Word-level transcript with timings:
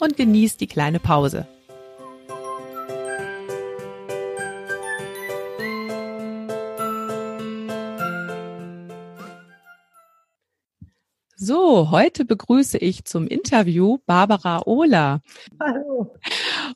und 0.00 0.16
genieß 0.16 0.56
die 0.56 0.66
kleine 0.66 0.98
Pause. 0.98 1.46
So, 11.42 11.90
heute 11.90 12.26
begrüße 12.26 12.76
ich 12.76 13.06
zum 13.06 13.26
Interview 13.26 13.96
Barbara 14.04 14.60
Ohler. 14.66 15.22
Hallo. 15.58 16.14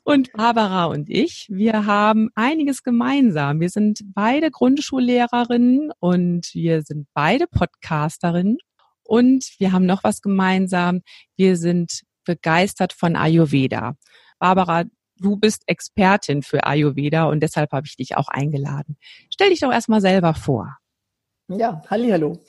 Und 0.03 0.33
Barbara 0.33 0.85
und 0.85 1.07
ich, 1.07 1.45
wir 1.51 1.85
haben 1.85 2.29
einiges 2.33 2.81
gemeinsam. 2.81 3.59
Wir 3.59 3.69
sind 3.69 4.01
beide 4.15 4.49
Grundschullehrerinnen 4.49 5.91
und 5.99 6.49
wir 6.53 6.81
sind 6.81 7.07
beide 7.13 7.45
Podcasterinnen 7.45 8.57
und 9.03 9.53
wir 9.59 9.71
haben 9.71 9.85
noch 9.85 10.03
was 10.03 10.21
gemeinsam. 10.21 11.03
Wir 11.35 11.57
sind 11.57 12.01
begeistert 12.25 12.93
von 12.93 13.15
Ayurveda. 13.15 13.95
Barbara, 14.39 14.83
du 15.17 15.37
bist 15.37 15.63
Expertin 15.67 16.43
für 16.43 16.65
Ayurveda 16.65 17.25
und 17.25 17.41
deshalb 17.41 17.71
habe 17.71 17.87
ich 17.87 17.95
dich 17.95 18.17
auch 18.17 18.27
eingeladen. 18.27 18.97
Stell 19.31 19.49
dich 19.49 19.61
doch 19.61 19.71
erstmal 19.71 20.01
selber 20.01 20.33
vor. 20.33 20.77
Ja, 21.47 21.83
hallo. 21.89 22.39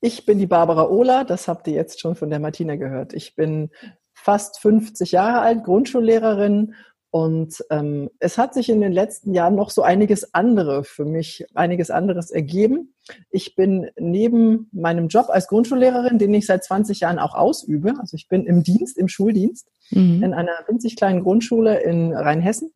Ich 0.00 0.26
bin 0.26 0.38
die 0.38 0.46
Barbara 0.46 0.88
Ohler, 0.88 1.24
das 1.24 1.48
habt 1.48 1.66
ihr 1.66 1.74
jetzt 1.74 2.00
schon 2.00 2.14
von 2.14 2.28
der 2.28 2.40
Martina 2.40 2.76
gehört. 2.76 3.14
Ich 3.14 3.34
bin 3.34 3.70
fast 4.12 4.60
50 4.60 5.12
Jahre 5.12 5.40
alt, 5.40 5.64
Grundschullehrerin 5.64 6.74
und 7.14 7.64
ähm, 7.70 8.10
es 8.18 8.38
hat 8.38 8.54
sich 8.54 8.68
in 8.68 8.80
den 8.80 8.90
letzten 8.90 9.34
Jahren 9.34 9.54
noch 9.54 9.70
so 9.70 9.82
einiges 9.82 10.34
andere 10.34 10.82
für 10.82 11.04
mich, 11.04 11.46
einiges 11.54 11.92
anderes 11.92 12.32
ergeben. 12.32 12.92
Ich 13.30 13.54
bin 13.54 13.88
neben 13.96 14.68
meinem 14.72 15.06
Job 15.06 15.26
als 15.28 15.46
Grundschullehrerin, 15.46 16.18
den 16.18 16.34
ich 16.34 16.44
seit 16.44 16.64
20 16.64 16.98
Jahren 16.98 17.20
auch 17.20 17.36
ausübe, 17.36 17.94
also 18.00 18.16
ich 18.16 18.26
bin 18.26 18.46
im 18.46 18.64
Dienst, 18.64 18.98
im 18.98 19.06
Schuldienst, 19.06 19.68
mhm. 19.90 20.24
in 20.24 20.34
einer 20.34 20.58
winzig 20.66 20.96
kleinen 20.96 21.22
Grundschule 21.22 21.78
in 21.82 22.12
Rheinhessen 22.12 22.74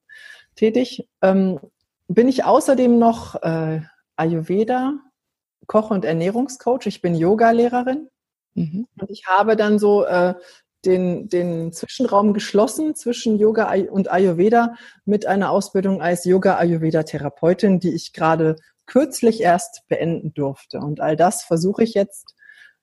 tätig, 0.54 1.08
ähm, 1.20 1.58
bin 2.06 2.28
ich 2.28 2.44
außerdem 2.44 2.96
noch 2.96 3.42
äh, 3.42 3.80
Ayurveda, 4.14 5.00
Koch- 5.66 5.90
und 5.90 6.04
Ernährungscoach. 6.04 6.86
Ich 6.86 7.02
bin 7.02 7.16
Yoga-Lehrerin. 7.16 8.08
Mhm. 8.54 8.86
Und 9.00 9.10
ich 9.10 9.24
habe 9.26 9.56
dann 9.56 9.80
so 9.80 10.04
äh, 10.04 10.34
den, 10.84 11.28
den 11.28 11.72
Zwischenraum 11.72 12.32
geschlossen 12.34 12.94
zwischen 12.94 13.38
Yoga 13.38 13.74
und 13.90 14.10
Ayurveda 14.10 14.74
mit 15.04 15.26
einer 15.26 15.50
Ausbildung 15.50 16.00
als 16.00 16.24
Yoga-Ayurveda-Therapeutin, 16.24 17.80
die 17.80 17.94
ich 17.94 18.12
gerade 18.12 18.56
kürzlich 18.86 19.40
erst 19.40 19.86
beenden 19.88 20.32
durfte. 20.34 20.78
Und 20.78 21.00
all 21.00 21.16
das 21.16 21.42
versuche 21.42 21.82
ich 21.82 21.94
jetzt 21.94 22.34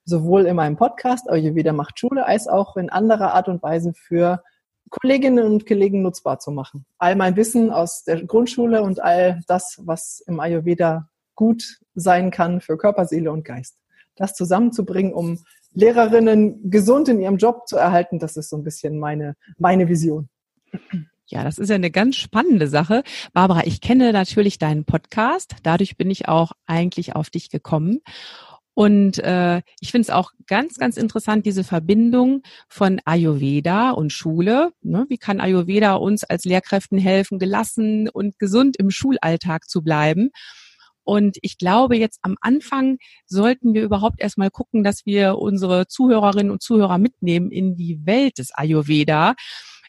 sowohl 0.04 0.46
in 0.46 0.56
meinem 0.56 0.76
Podcast 0.76 1.28
Ayurveda 1.28 1.72
macht 1.72 1.98
Schule 1.98 2.26
als 2.26 2.46
auch 2.46 2.76
in 2.76 2.90
anderer 2.90 3.34
Art 3.34 3.48
und 3.48 3.62
Weise 3.62 3.92
für 3.94 4.42
Kolleginnen 4.88 5.44
und 5.44 5.66
Kollegen 5.66 6.02
nutzbar 6.02 6.38
zu 6.38 6.52
machen. 6.52 6.86
All 6.98 7.16
mein 7.16 7.34
Wissen 7.34 7.72
aus 7.72 8.04
der 8.04 8.24
Grundschule 8.24 8.82
und 8.82 9.02
all 9.02 9.40
das, 9.48 9.80
was 9.84 10.22
im 10.26 10.38
Ayurveda 10.38 11.08
gut 11.34 11.80
sein 11.94 12.30
kann 12.30 12.60
für 12.60 12.78
Körper, 12.78 13.04
Seele 13.04 13.32
und 13.32 13.44
Geist. 13.44 13.78
Das 14.16 14.34
zusammenzubringen, 14.34 15.12
um 15.12 15.38
Lehrerinnen 15.72 16.70
gesund 16.70 17.08
in 17.08 17.20
ihrem 17.20 17.36
Job 17.36 17.68
zu 17.68 17.76
erhalten, 17.76 18.18
das 18.18 18.36
ist 18.36 18.48
so 18.48 18.56
ein 18.56 18.64
bisschen 18.64 18.98
meine, 18.98 19.36
meine 19.58 19.88
Vision. 19.88 20.28
Ja, 21.28 21.42
das 21.42 21.58
ist 21.58 21.68
ja 21.68 21.74
eine 21.74 21.90
ganz 21.90 22.16
spannende 22.16 22.68
Sache. 22.68 23.02
Barbara, 23.32 23.66
ich 23.66 23.80
kenne 23.80 24.12
natürlich 24.12 24.58
deinen 24.58 24.84
Podcast. 24.84 25.56
Dadurch 25.64 25.96
bin 25.96 26.08
ich 26.08 26.28
auch 26.28 26.52
eigentlich 26.66 27.16
auf 27.16 27.30
dich 27.30 27.50
gekommen. 27.50 28.00
Und 28.74 29.18
äh, 29.20 29.62
ich 29.80 29.90
finde 29.90 30.02
es 30.02 30.10
auch 30.10 30.32
ganz, 30.46 30.76
ganz 30.76 30.98
interessant, 30.98 31.46
diese 31.46 31.64
Verbindung 31.64 32.42
von 32.68 33.00
Ayurveda 33.06 33.90
und 33.90 34.12
Schule. 34.12 34.70
Ne? 34.82 35.06
Wie 35.08 35.16
kann 35.16 35.40
Ayurveda 35.40 35.94
uns 35.94 36.24
als 36.24 36.44
Lehrkräften 36.44 36.98
helfen, 36.98 37.38
gelassen 37.38 38.08
und 38.08 38.38
gesund 38.38 38.76
im 38.76 38.90
Schulalltag 38.90 39.68
zu 39.68 39.82
bleiben? 39.82 40.30
Und 41.06 41.38
ich 41.42 41.56
glaube, 41.56 41.96
jetzt 41.96 42.18
am 42.22 42.36
Anfang 42.40 42.98
sollten 43.26 43.74
wir 43.74 43.84
überhaupt 43.84 44.20
erstmal 44.20 44.50
gucken, 44.50 44.82
dass 44.82 45.06
wir 45.06 45.38
unsere 45.38 45.86
Zuhörerinnen 45.86 46.50
und 46.50 46.62
Zuhörer 46.62 46.98
mitnehmen 46.98 47.52
in 47.52 47.76
die 47.76 48.04
Welt 48.04 48.38
des 48.38 48.52
Ayurveda. 48.52 49.36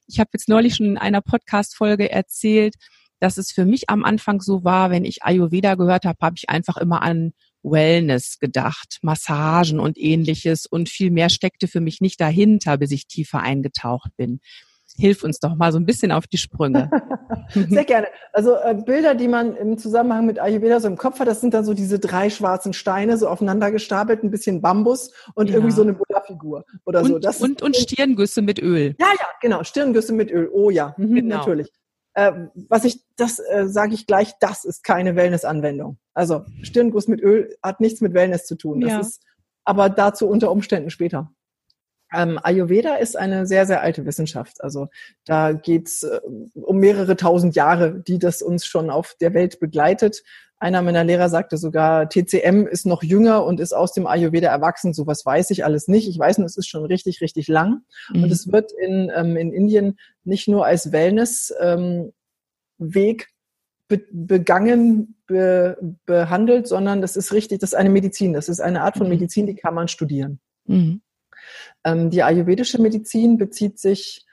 Ich 0.05 0.19
habe 0.19 0.29
jetzt 0.33 0.47
neulich 0.47 0.75
schon 0.75 0.85
in 0.85 0.97
einer 0.99 1.21
Podcast-Folge 1.21 2.11
erzählt, 2.11 2.75
dass 3.19 3.37
es 3.37 3.51
für 3.51 3.65
mich 3.65 3.89
am 3.89 4.05
Anfang 4.05 4.41
so 4.41 4.63
war, 4.63 4.91
wenn 4.91 5.05
ich 5.05 5.23
Ayurveda 5.23 5.73
gehört 5.73 6.05
habe, 6.05 6.19
habe 6.21 6.35
ich 6.37 6.49
einfach 6.49 6.77
immer 6.77 7.01
an 7.01 7.33
Wellness 7.63 8.37
gedacht, 8.37 8.99
Massagen 9.01 9.79
und 9.79 9.97
ähnliches 9.97 10.67
und 10.67 10.87
viel 10.87 11.09
mehr 11.09 11.29
steckte 11.29 11.67
für 11.67 11.81
mich 11.81 11.99
nicht 11.99 12.21
dahinter, 12.21 12.77
bis 12.77 12.91
ich 12.91 13.07
tiefer 13.07 13.41
eingetaucht 13.41 14.11
bin 14.17 14.39
hilf 14.95 15.23
uns 15.23 15.39
doch 15.39 15.55
mal 15.55 15.71
so 15.71 15.79
ein 15.79 15.85
bisschen 15.85 16.11
auf 16.11 16.27
die 16.27 16.37
Sprünge. 16.37 16.89
Sehr 17.53 17.85
gerne. 17.85 18.07
Also 18.33 18.55
äh, 18.55 18.75
Bilder, 18.75 19.15
die 19.15 19.27
man 19.27 19.55
im 19.55 19.77
Zusammenhang 19.77 20.25
mit 20.25 20.39
Ayurveda 20.39 20.79
so 20.79 20.87
im 20.87 20.97
Kopf 20.97 21.19
hat, 21.19 21.27
das 21.27 21.41
sind 21.41 21.53
dann 21.53 21.65
so 21.65 21.73
diese 21.73 21.99
drei 21.99 22.29
schwarzen 22.29 22.73
Steine, 22.73 23.17
so 23.17 23.27
aufeinander 23.27 23.71
gestapelt, 23.71 24.23
ein 24.23 24.31
bisschen 24.31 24.61
Bambus 24.61 25.11
und 25.35 25.49
ja. 25.49 25.55
irgendwie 25.55 25.73
so 25.73 25.81
eine 25.81 25.93
Buddha-Figur 25.93 26.65
oder 26.85 27.01
und, 27.01 27.07
so. 27.07 27.19
Das 27.19 27.41
und, 27.41 27.61
und 27.61 27.75
Stirngüsse 27.75 28.41
mit 28.41 28.61
Öl. 28.61 28.95
Ja, 28.99 29.07
ja, 29.07 29.25
genau, 29.41 29.63
Stirngüsse 29.63 30.13
mit 30.13 30.31
Öl. 30.31 30.49
Oh 30.51 30.69
ja, 30.69 30.95
mhm, 30.97 31.15
genau. 31.15 31.37
natürlich. 31.37 31.71
Äh, 32.13 32.47
was 32.67 32.83
ich, 32.83 33.03
das 33.15 33.37
äh, 33.39 33.67
sage 33.67 33.93
ich 33.93 34.07
gleich, 34.07 34.33
das 34.39 34.65
ist 34.65 34.83
keine 34.83 35.15
Wellness-Anwendung. 35.15 35.99
Also 36.15 36.45
Stirnguss 36.63 37.07
mit 37.07 37.21
Öl 37.21 37.55
hat 37.61 37.79
nichts 37.79 38.01
mit 38.01 38.15
Wellness 38.15 38.47
zu 38.47 38.55
tun. 38.55 38.81
Das 38.81 38.91
ja. 38.91 38.99
ist 39.01 39.21
aber 39.63 39.89
dazu 39.89 40.27
unter 40.27 40.49
Umständen 40.49 40.89
später. 40.89 41.31
Ähm, 42.13 42.39
Ayurveda 42.41 42.95
ist 42.95 43.17
eine 43.17 43.45
sehr, 43.45 43.65
sehr 43.65 43.81
alte 43.81 44.05
Wissenschaft. 44.05 44.63
Also 44.63 44.87
da 45.25 45.51
geht's 45.51 46.03
äh, 46.03 46.19
um 46.53 46.77
mehrere 46.77 47.15
tausend 47.15 47.55
Jahre, 47.55 47.99
die 47.99 48.19
das 48.19 48.41
uns 48.41 48.65
schon 48.65 48.89
auf 48.89 49.15
der 49.19 49.33
Welt 49.33 49.59
begleitet. 49.59 50.23
Einer 50.59 50.81
meiner 50.81 51.03
Lehrer 51.03 51.29
sagte 51.29 51.57
sogar, 51.57 52.09
TCM 52.09 52.65
ist 52.65 52.87
noch 52.87 53.03
jünger 53.03 53.45
und 53.45 53.59
ist 53.59 53.73
aus 53.73 53.93
dem 53.93 54.07
Ayurveda 54.07 54.49
erwachsen. 54.49 54.91
Sowas 54.91 55.23
weiß 55.23 55.51
ich 55.51 55.63
alles 55.63 55.87
nicht. 55.87 56.09
Ich 56.09 56.17
weiß 56.17 56.39
nur, 56.39 56.47
es 56.47 56.57
ist 56.57 56.67
schon 56.67 56.83
richtig, 56.83 57.21
richtig 57.21 57.47
lang. 57.47 57.81
Mhm. 58.11 58.23
Und 58.23 58.31
es 58.31 58.51
wird 58.51 58.71
in, 58.71 59.11
ähm, 59.15 59.37
in 59.37 59.53
Indien 59.53 59.99
nicht 60.23 60.47
nur 60.47 60.65
als 60.65 60.91
Wellness-Weg 60.91 61.51
ähm, 61.59 62.11
be 63.87 64.01
begangen, 64.11 65.15
be 65.27 65.77
behandelt, 66.05 66.67
sondern 66.67 67.01
das 67.01 67.17
ist 67.17 67.33
richtig, 67.33 67.59
das 67.59 67.73
ist 67.73 67.77
eine 67.77 67.91
Medizin. 67.91 68.33
Das 68.33 68.49
ist 68.49 68.59
eine 68.59 68.81
Art 68.81 68.97
von 68.97 69.05
mhm. 69.07 69.13
Medizin, 69.13 69.45
die 69.45 69.55
kann 69.55 69.75
man 69.75 69.87
studieren. 69.87 70.39
Mhm. 70.65 71.01
Ähm, 71.87 72.09
die 72.09 72.21
ayurvedische 72.21 72.81
Medizin 72.81 73.37
bezieht 73.37 73.79
sich, 73.79 74.25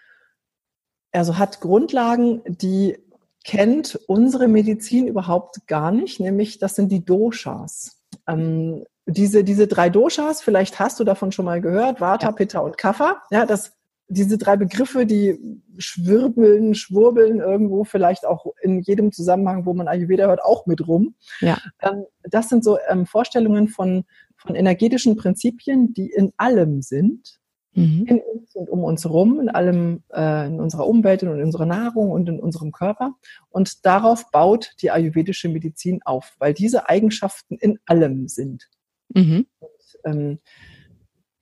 also 1.13 1.39
hat 1.39 1.61
Grundlagen, 1.61 2.43
die 2.47 2.99
kennt 3.45 4.01
unsere 4.09 4.49
Medizin 4.49 5.07
überhaupt 5.07 5.69
gar 5.69 5.93
nicht, 5.93 6.19
nämlich 6.19 6.59
das 6.59 6.75
sind 6.75 6.91
die 6.91 7.05
Doshas. 7.05 8.03
Ähm, 8.27 8.85
diese, 9.07 9.45
diese 9.45 9.69
drei 9.69 9.89
Doshas, 9.89 10.43
vielleicht 10.43 10.81
hast 10.81 10.99
du 10.99 11.05
davon 11.05 11.31
schon 11.31 11.45
mal 11.45 11.61
gehört, 11.61 12.01
Vata, 12.01 12.33
Pitta 12.33 12.59
und 12.59 12.77
Kapha. 12.77 13.23
Ja, 13.31 13.47
das, 13.47 13.73
diese 14.09 14.37
drei 14.37 14.57
Begriffe, 14.57 15.07
die 15.07 15.39
schwirbeln, 15.79 16.75
schwurbeln 16.75 17.39
irgendwo 17.39 17.85
vielleicht 17.85 18.27
auch 18.27 18.47
in 18.63 18.81
jedem 18.81 19.13
Zusammenhang, 19.13 19.65
wo 19.65 19.75
man 19.75 19.87
Ayurveda 19.87 20.27
hört, 20.27 20.43
auch 20.43 20.67
mit 20.67 20.89
rum. 20.89 21.15
Ja. 21.41 21.59
Ähm, 21.83 22.07
das 22.25 22.49
sind 22.49 22.65
so 22.65 22.79
ähm, 22.89 23.07
Vorstellungen 23.07 23.69
von, 23.69 24.05
von 24.35 24.57
energetischen 24.57 25.15
Prinzipien, 25.15 25.95
die 25.95 26.11
in 26.11 26.33
allem 26.37 26.83
sind 26.83 27.39
mhm. 27.75 28.07
in 28.07 28.21
uns 28.21 28.55
und 28.55 28.71
um 28.71 28.85
uns 28.85 29.05
herum, 29.05 29.41
in 29.41 29.49
allem, 29.49 30.03
äh, 30.13 30.47
in 30.47 30.61
unserer 30.61 30.87
Umwelt 30.87 31.23
und 31.23 31.39
in 31.39 31.45
unserer 31.45 31.67
Nahrung 31.67 32.11
und 32.11 32.29
in 32.29 32.41
unserem 32.41 32.73
Körper. 32.73 33.15
Und 33.51 33.85
darauf 33.85 34.31
baut 34.31 34.73
die 34.81 34.91
ayurvedische 34.91 35.49
Medizin 35.49 36.01
auf, 36.05 36.35
weil 36.39 36.55
diese 36.55 36.89
Eigenschaften 36.89 37.57
in 37.57 37.79
allem 37.87 38.29
sind. 38.29 38.69
Mhm. 39.09 39.47
Und, 39.59 39.71
ähm, 40.05 40.39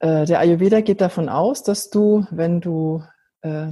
äh, 0.01 0.25
der 0.25 0.41
Ayurveda 0.41 0.81
geht 0.81 1.01
davon 1.01 1.29
aus, 1.29 1.63
dass 1.63 1.91
du, 1.91 2.27
wenn 2.31 2.61
du, 2.61 3.03
äh, 3.43 3.69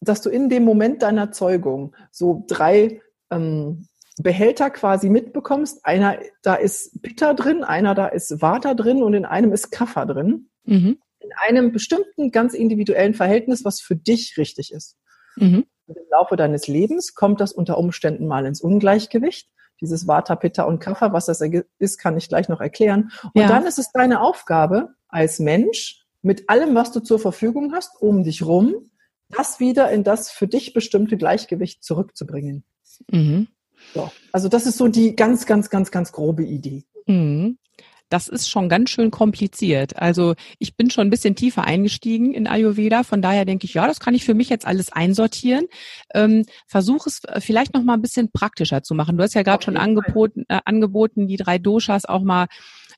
dass 0.00 0.22
du 0.22 0.30
in 0.30 0.48
dem 0.48 0.64
Moment 0.64 1.02
deiner 1.02 1.32
Zeugung 1.32 1.94
so 2.10 2.44
drei 2.46 3.00
ähm, 3.30 3.86
Behälter 4.18 4.70
quasi 4.70 5.10
mitbekommst. 5.10 5.84
Einer, 5.84 6.18
da 6.42 6.54
ist 6.54 7.02
Pitta 7.02 7.34
drin, 7.34 7.64
einer, 7.64 7.94
da 7.94 8.06
ist 8.06 8.40
Vata 8.40 8.72
drin 8.74 9.02
und 9.02 9.12
in 9.14 9.26
einem 9.26 9.52
ist 9.52 9.70
Kapha 9.70 10.06
drin. 10.06 10.48
Mhm 10.64 10.98
in 11.20 11.30
einem 11.46 11.72
bestimmten, 11.72 12.30
ganz 12.30 12.54
individuellen 12.54 13.14
Verhältnis, 13.14 13.64
was 13.64 13.80
für 13.80 13.96
dich 13.96 14.36
richtig 14.36 14.72
ist. 14.72 14.96
Mhm. 15.36 15.66
Im 15.86 15.94
Laufe 16.10 16.36
deines 16.36 16.66
Lebens 16.66 17.14
kommt 17.14 17.40
das 17.40 17.52
unter 17.52 17.78
Umständen 17.78 18.26
mal 18.26 18.46
ins 18.46 18.60
Ungleichgewicht. 18.60 19.48
Dieses 19.80 20.08
Vata, 20.08 20.36
Pitta 20.36 20.64
und 20.64 20.80
Kapha, 20.80 21.12
was 21.12 21.26
das 21.26 21.42
ist, 21.78 21.98
kann 21.98 22.16
ich 22.16 22.28
gleich 22.28 22.48
noch 22.48 22.60
erklären. 22.60 23.12
Und 23.34 23.42
ja. 23.42 23.48
dann 23.48 23.66
ist 23.66 23.78
es 23.78 23.92
deine 23.92 24.20
Aufgabe 24.20 24.94
als 25.08 25.38
Mensch, 25.38 26.02
mit 26.22 26.48
allem, 26.48 26.74
was 26.74 26.90
du 26.90 27.00
zur 27.00 27.20
Verfügung 27.20 27.72
hast, 27.72 28.00
um 28.00 28.24
dich 28.24 28.44
rum, 28.44 28.90
das 29.28 29.60
wieder 29.60 29.90
in 29.90 30.02
das 30.02 30.30
für 30.30 30.48
dich 30.48 30.72
bestimmte 30.72 31.16
Gleichgewicht 31.16 31.84
zurückzubringen. 31.84 32.64
Mhm. 33.10 33.48
So. 33.94 34.10
Also 34.32 34.48
das 34.48 34.66
ist 34.66 34.78
so 34.78 34.88
die 34.88 35.14
ganz, 35.14 35.46
ganz, 35.46 35.70
ganz, 35.70 35.90
ganz 35.90 36.10
grobe 36.10 36.42
Idee. 36.42 36.84
Mhm 37.06 37.58
das 38.08 38.28
ist 38.28 38.48
schon 38.48 38.68
ganz 38.68 38.90
schön 38.90 39.10
kompliziert. 39.10 39.96
Also 39.96 40.34
ich 40.58 40.76
bin 40.76 40.90
schon 40.90 41.06
ein 41.06 41.10
bisschen 41.10 41.34
tiefer 41.34 41.64
eingestiegen 41.64 42.32
in 42.32 42.46
Ayurveda, 42.46 43.02
von 43.02 43.22
daher 43.22 43.44
denke 43.44 43.66
ich, 43.66 43.74
ja, 43.74 43.86
das 43.86 44.00
kann 44.00 44.14
ich 44.14 44.24
für 44.24 44.34
mich 44.34 44.48
jetzt 44.48 44.66
alles 44.66 44.92
einsortieren. 44.92 45.66
Ähm, 46.14 46.44
Versuche 46.66 47.08
es 47.08 47.22
vielleicht 47.44 47.74
noch 47.74 47.82
mal 47.82 47.94
ein 47.94 48.02
bisschen 48.02 48.30
praktischer 48.30 48.82
zu 48.82 48.94
machen. 48.94 49.16
Du 49.16 49.22
hast 49.22 49.34
ja 49.34 49.42
gerade 49.42 49.64
schon 49.64 49.76
angeboten, 49.76 50.44
äh, 50.48 50.60
angeboten, 50.64 51.26
die 51.26 51.36
drei 51.36 51.58
Doshas 51.58 52.04
auch 52.04 52.22
mal 52.22 52.46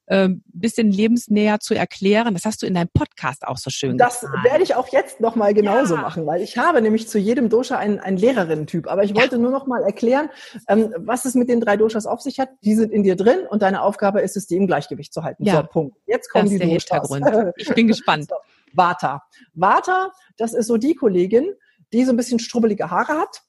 äh, 0.08 0.28
bisschen 0.46 0.90
lebensnäher 0.90 1.60
zu 1.60 1.74
erklären. 1.74 2.34
Das 2.34 2.44
hast 2.44 2.62
du 2.62 2.66
in 2.66 2.74
deinem 2.74 2.88
Podcast 2.92 3.46
auch 3.46 3.58
so 3.58 3.70
schön 3.70 3.98
Das 3.98 4.20
getan. 4.20 4.42
werde 4.42 4.62
ich 4.62 4.74
auch 4.74 4.88
jetzt 4.88 5.20
nochmal 5.20 5.54
genauso 5.54 5.96
ja. 5.96 6.00
machen, 6.00 6.26
weil 6.26 6.40
ich 6.40 6.56
habe 6.56 6.80
nämlich 6.80 7.08
zu 7.08 7.18
jedem 7.18 7.48
Dosha 7.48 7.76
einen, 7.76 7.98
einen 7.98 8.16
Lehrerinnen-Typ. 8.16 8.88
Aber 8.88 9.04
ich 9.04 9.14
wollte 9.14 9.36
ja. 9.36 9.42
nur 9.42 9.50
noch 9.50 9.66
mal 9.66 9.82
erklären, 9.82 10.30
ähm, 10.66 10.94
was 10.96 11.24
es 11.24 11.34
mit 11.34 11.48
den 11.48 11.60
drei 11.60 11.76
Doshas 11.76 12.06
auf 12.06 12.20
sich 12.20 12.40
hat. 12.40 12.48
Die 12.64 12.74
sind 12.74 12.90
in 12.90 13.02
dir 13.02 13.16
drin 13.16 13.40
und 13.48 13.62
deine 13.62 13.82
Aufgabe 13.82 14.20
ist 14.22 14.36
es, 14.36 14.46
die 14.46 14.56
im 14.56 14.66
Gleichgewicht 14.66 15.12
zu 15.12 15.22
halten. 15.24 15.44
Ja. 15.44 15.56
So, 15.56 15.62
Punkt. 15.64 15.96
Jetzt 16.06 16.30
kommen 16.30 16.46
das 16.46 16.52
die 16.54 16.58
Doshas. 16.58 17.08
Hintergrund. 17.10 17.54
Ich 17.56 17.74
bin 17.74 17.86
gespannt. 17.86 18.28
So. 18.28 18.36
Vata. 18.72 19.22
Vata, 19.54 20.12
das 20.36 20.54
ist 20.54 20.66
so 20.66 20.78
die 20.78 20.94
Kollegin, 20.94 21.52
die 21.92 22.04
so 22.04 22.12
ein 22.12 22.16
bisschen 22.16 22.38
strubbelige 22.38 22.90
Haare 22.90 23.14
hat. 23.14 23.42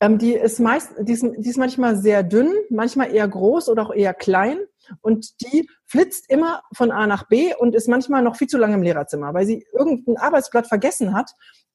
Ähm, 0.00 0.18
die 0.18 0.32
ist 0.32 0.58
meist, 0.58 0.90
die 1.00 1.12
ist, 1.12 1.22
die 1.22 1.48
ist 1.48 1.58
manchmal 1.58 1.96
sehr 1.96 2.22
dünn, 2.22 2.52
manchmal 2.70 3.14
eher 3.14 3.28
groß 3.28 3.68
oder 3.68 3.82
auch 3.82 3.94
eher 3.94 4.14
klein 4.14 4.58
und 5.00 5.40
die 5.40 5.68
flitzt 5.86 6.30
immer 6.30 6.62
von 6.74 6.90
A 6.90 7.06
nach 7.06 7.28
B 7.28 7.54
und 7.54 7.74
ist 7.74 7.88
manchmal 7.88 8.22
noch 8.22 8.36
viel 8.36 8.48
zu 8.48 8.58
lange 8.58 8.74
im 8.74 8.82
Lehrerzimmer, 8.82 9.34
weil 9.34 9.46
sie 9.46 9.66
irgendein 9.72 10.16
Arbeitsblatt 10.16 10.66
vergessen 10.66 11.14
hat, 11.14 11.30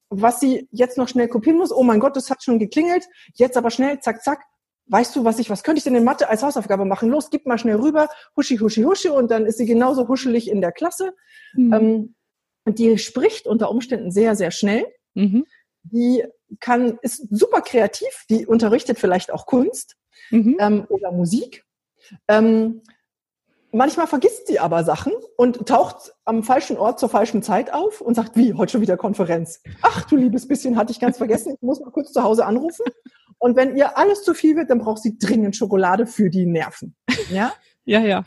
was 0.09 0.39
sie 0.39 0.67
jetzt 0.71 0.97
noch 0.97 1.07
schnell 1.07 1.27
kopieren 1.27 1.57
muss. 1.57 1.71
Oh 1.71 1.83
mein 1.83 1.99
Gott, 1.99 2.15
das 2.15 2.29
hat 2.29 2.43
schon 2.43 2.59
geklingelt. 2.59 3.05
Jetzt 3.33 3.57
aber 3.57 3.69
schnell, 3.69 3.99
zack, 3.99 4.23
zack. 4.23 4.43
Weißt 4.87 5.15
du, 5.15 5.23
was 5.23 5.39
ich, 5.39 5.49
was 5.49 5.63
könnte 5.63 5.79
ich 5.79 5.83
denn 5.83 5.95
in 5.95 6.03
Mathe 6.03 6.29
als 6.29 6.43
Hausaufgabe 6.43 6.85
machen? 6.85 7.09
Los, 7.09 7.31
gib 7.31 7.47
mal 7.47 7.57
schnell 7.57 7.77
rüber, 7.77 8.07
huschi, 8.35 8.57
huschi, 8.57 8.83
huschi, 8.83 9.09
und 9.09 9.31
dann 9.31 9.47
ist 9.47 9.57
sie 9.57 9.65
genauso 9.65 10.07
huschelig 10.07 10.47
in 10.47 10.61
der 10.61 10.71
Klasse. 10.71 11.13
Mhm. 11.55 11.73
Ähm, 11.73 12.15
und 12.65 12.79
die 12.79 12.97
spricht 12.99 13.47
unter 13.47 13.71
Umständen 13.71 14.11
sehr, 14.11 14.35
sehr 14.35 14.51
schnell. 14.51 14.85
Mhm. 15.15 15.45
Die 15.83 16.23
kann, 16.59 16.99
ist 17.01 17.27
super 17.31 17.61
kreativ, 17.61 18.25
die 18.29 18.45
unterrichtet 18.45 18.99
vielleicht 18.99 19.31
auch 19.31 19.47
Kunst 19.47 19.95
mhm. 20.29 20.57
ähm, 20.59 20.85
oder 20.89 21.11
Musik. 21.11 21.65
Ähm, 22.27 22.81
Manchmal 23.75 24.07
vergisst 24.07 24.47
sie 24.47 24.57
aber 24.57 24.85
Sachen 24.85 25.11
und 25.35 25.67
taucht 25.67 26.15
am 26.23 26.43
falschen 26.43 26.77
Ort 26.77 26.97
zur 26.97 27.09
falschen 27.09 27.43
Zeit 27.43 27.73
auf 27.73 27.99
und 27.99 28.15
sagt, 28.15 28.37
wie, 28.37 28.53
heute 28.53 28.71
schon 28.71 28.79
wieder 28.79 28.95
Konferenz. 28.95 29.61
Ach 29.81 30.05
du 30.05 30.15
liebes 30.15 30.47
bisschen, 30.47 30.77
hatte 30.77 30.93
ich 30.93 30.99
ganz 31.01 31.17
vergessen, 31.17 31.55
ich 31.55 31.61
muss 31.61 31.81
mal 31.81 31.91
kurz 31.91 32.13
zu 32.13 32.23
Hause 32.23 32.45
anrufen. 32.45 32.85
Und 33.37 33.57
wenn 33.57 33.75
ihr 33.75 33.97
alles 33.97 34.23
zu 34.23 34.33
viel 34.33 34.55
wird, 34.55 34.69
dann 34.69 34.79
braucht 34.79 35.01
sie 35.01 35.17
dringend 35.17 35.57
Schokolade 35.57 36.07
für 36.07 36.29
die 36.29 36.45
Nerven. 36.45 36.95
Ja, 37.29 37.51
ja. 37.83 37.99
ja. 37.99 38.23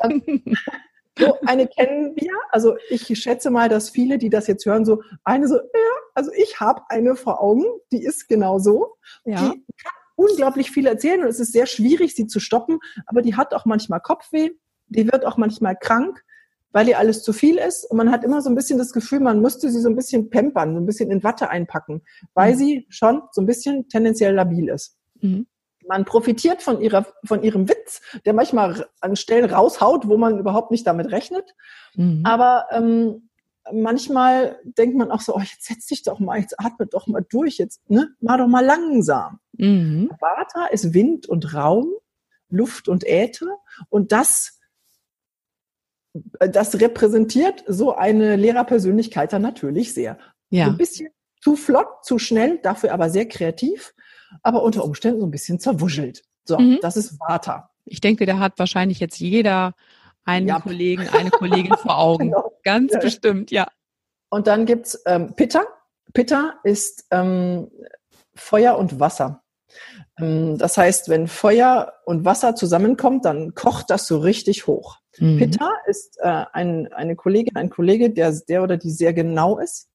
so 1.19 1.39
eine 1.47 1.67
kennen 1.67 2.15
wir. 2.15 2.35
Also 2.51 2.77
ich 2.91 3.07
schätze 3.19 3.49
mal, 3.49 3.71
dass 3.71 3.89
viele, 3.89 4.19
die 4.19 4.29
das 4.29 4.49
jetzt 4.49 4.67
hören, 4.67 4.85
so 4.85 5.03
eine 5.25 5.49
so, 5.49 5.55
ja, 5.57 5.95
also 6.15 6.31
ich 6.37 6.61
habe 6.61 6.83
eine 6.91 7.17
vor 7.17 7.43
Augen, 7.43 7.65
die 7.91 8.05
ist 8.05 8.29
genau 8.29 8.59
so. 8.59 8.97
Ja. 9.25 9.39
Die 9.39 9.65
kann 9.83 9.93
unglaublich 10.15 10.71
viel 10.73 10.87
erzählen 10.87 11.23
und 11.23 11.29
es 11.29 11.41
ist 11.41 11.55
sehr 11.55 11.65
schwierig, 11.65 12.15
sie 12.15 12.27
zu 12.27 12.39
stoppen, 12.39 12.81
aber 13.07 13.23
die 13.23 13.35
hat 13.35 13.55
auch 13.55 13.65
manchmal 13.65 14.01
Kopfweh 14.01 14.51
die 14.89 15.11
wird 15.11 15.25
auch 15.27 15.37
manchmal 15.37 15.77
krank, 15.77 16.25
weil 16.73 16.89
ihr 16.89 16.99
alles 16.99 17.23
zu 17.23 17.33
viel 17.33 17.57
ist. 17.57 17.85
Und 17.91 17.97
man 17.97 18.11
hat 18.11 18.25
immer 18.25 18.43
so 18.43 18.51
ein 18.51 18.55
bisschen 18.55 18.79
das 18.79 18.93
Gefühl, 18.93 19.21
man 19.21 19.41
müsste 19.41 19.71
sie 19.71 19.81
so 19.81 19.89
ein 19.89 19.97
bisschen 19.97 20.31
pampern, 20.31 20.75
so 20.75 20.81
ein 20.81 20.87
bisschen 20.87 21.11
in 21.11 21.25
Watte 21.25 21.51
einpacken, 21.51 22.03
weil 22.35 22.55
mhm. 22.55 22.59
sie 22.59 22.87
schon 22.89 23.23
so 23.33 23.41
ein 23.41 23.47
bisschen 23.47 23.89
tendenziell 23.89 24.35
labil 24.35 24.69
ist. 24.69 24.97
Mhm. 25.21 25.47
Man 25.87 26.05
profitiert 26.05 26.63
von 26.63 26.83
ihrer, 26.83 27.07
von 27.25 27.43
ihrem 27.43 27.69
Witz, 27.69 28.03
der 28.27 28.35
manchmal 28.35 28.87
an 29.01 29.17
Stellen 29.17 29.51
raushaut, 29.51 30.07
wo 30.07 30.19
man 30.19 30.39
überhaupt 30.39 30.71
nicht 30.71 30.87
damit 30.87 31.11
rechnet. 31.11 31.55
Mhm. 31.95 32.23
Aber 32.25 32.67
ähm, 32.71 33.29
manchmal 33.73 34.59
denkt 34.65 34.97
man 34.97 35.11
auch 35.11 35.21
so, 35.21 35.35
oh, 35.35 35.41
jetzt 35.41 35.65
setz 35.65 35.87
dich 35.87 36.03
doch 36.03 36.21
mal, 36.21 36.39
jetzt 36.39 36.59
atme 36.59 36.87
doch 36.87 37.07
mal 37.07 37.25
durch, 37.29 37.57
jetzt, 37.59 37.89
ne, 37.91 38.11
mach 38.21 38.37
doch 38.37 38.47
mal 38.47 38.65
langsam. 38.65 39.41
Mhm. 39.53 40.11
Vata 40.21 40.67
ist 40.67 40.93
Wind 40.95 41.27
und 41.27 41.55
Raum, 41.55 41.91
Luft 42.51 42.89
und 42.89 43.05
Äther 43.07 43.59
und 43.89 44.13
das 44.13 44.58
das 46.41 46.81
repräsentiert 46.81 47.65
so 47.67 47.95
eine 47.95 48.37
Lehrerpersönlichkeit 48.37 49.33
dann 49.33 49.43
natürlich 49.43 49.95
sehr. 49.95 50.19
Ja. 50.51 50.67
So 50.67 50.71
ein 50.73 50.77
bisschen 50.79 51.09
zu 51.41 51.57
flott, 51.57 52.05
zu 52.05 52.19
schnell, 52.19 52.59
dafür 52.63 52.93
aber 52.93 53.11
sehr 53.11 53.27
kreativ, 53.27 53.95
aber 54.43 54.63
unter 54.63 54.85
Umständen 54.85 55.21
so 55.21 55.27
ein 55.27 55.31
bisschen 55.31 55.61
zerwuschelt. 55.61 56.23
So, 56.45 56.59
mhm. 56.59 56.79
das 56.81 56.97
ist 56.97 57.19
Vata. 57.21 57.71
Ich 57.85 58.01
denke, 58.01 58.27
da 58.27 58.39
hat 58.39 58.59
wahrscheinlich 58.59 59.01
jetzt 59.01 59.19
jeder 59.19 59.75
einen 60.25 60.49
ja. 60.49 60.61
Kollegen, 60.61 61.09
eine 61.09 61.31
Kollegin 61.31 61.75
vor 61.77 61.99
Augen. 61.99 62.25
genau. 62.31 62.53
Ganz 62.65 62.93
ja. 62.93 62.99
bestimmt, 62.99 63.51
ja. 63.51 63.67
Und 64.31 64.47
dann 64.47 64.67
gibt's 64.67 65.01
ähm, 65.07 65.35
Pitta. 65.35 65.63
Pitta 66.13 66.55
ist 66.65 67.07
ähm, 67.11 67.71
Feuer 68.35 68.77
und 68.77 69.01
Wasser. 69.01 69.43
Ähm, 70.19 70.59
das 70.59 70.77
heißt, 70.77 71.09
wenn 71.09 71.29
Feuer 71.29 71.95
und 72.05 72.25
Wasser 72.25 72.55
zusammenkommt, 72.55 73.25
dann 73.25 73.55
kocht 73.55 73.91
das 73.91 74.07
so 74.07 74.19
richtig 74.19 74.67
hoch. 74.67 74.99
Mhm. 75.21 75.39
Pitta 75.39 75.73
ist 75.87 76.19
äh, 76.21 76.45
ein, 76.53 76.93
eine 76.93 77.17
Kollegin, 77.17 77.57
ein 77.57 77.71
Kollege, 77.71 78.11
der, 78.11 78.33
der 78.49 78.63
oder 78.63 78.77
die 78.77 78.91
sehr 78.91 79.13
genau 79.13 79.59
ist, 79.59 79.89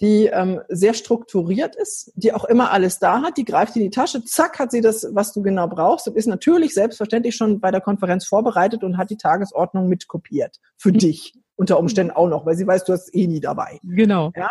die 0.00 0.26
ähm, 0.26 0.60
sehr 0.68 0.94
strukturiert 0.94 1.76
ist, 1.76 2.12
die 2.14 2.32
auch 2.32 2.44
immer 2.44 2.70
alles 2.70 2.98
da 2.98 3.22
hat, 3.22 3.36
die 3.36 3.44
greift 3.44 3.76
in 3.76 3.82
die 3.82 3.90
Tasche, 3.90 4.24
zack, 4.24 4.58
hat 4.58 4.70
sie 4.70 4.80
das, 4.80 5.06
was 5.12 5.32
du 5.32 5.42
genau 5.42 5.68
brauchst 5.68 6.08
und 6.08 6.16
ist 6.16 6.26
natürlich 6.26 6.74
selbstverständlich 6.74 7.36
schon 7.36 7.60
bei 7.60 7.70
der 7.70 7.80
Konferenz 7.80 8.26
vorbereitet 8.26 8.84
und 8.84 8.96
hat 8.96 9.10
die 9.10 9.16
Tagesordnung 9.16 9.88
mitkopiert. 9.88 10.58
Für 10.76 10.90
mhm. 10.90 10.98
dich 10.98 11.34
unter 11.56 11.78
Umständen 11.78 12.12
auch 12.12 12.28
noch, 12.28 12.46
weil 12.46 12.56
sie 12.56 12.66
weiß, 12.66 12.84
du 12.84 12.92
hast 12.92 13.14
eh 13.14 13.26
nie 13.26 13.40
dabei. 13.40 13.78
Genau. 13.82 14.32
Ja? 14.36 14.50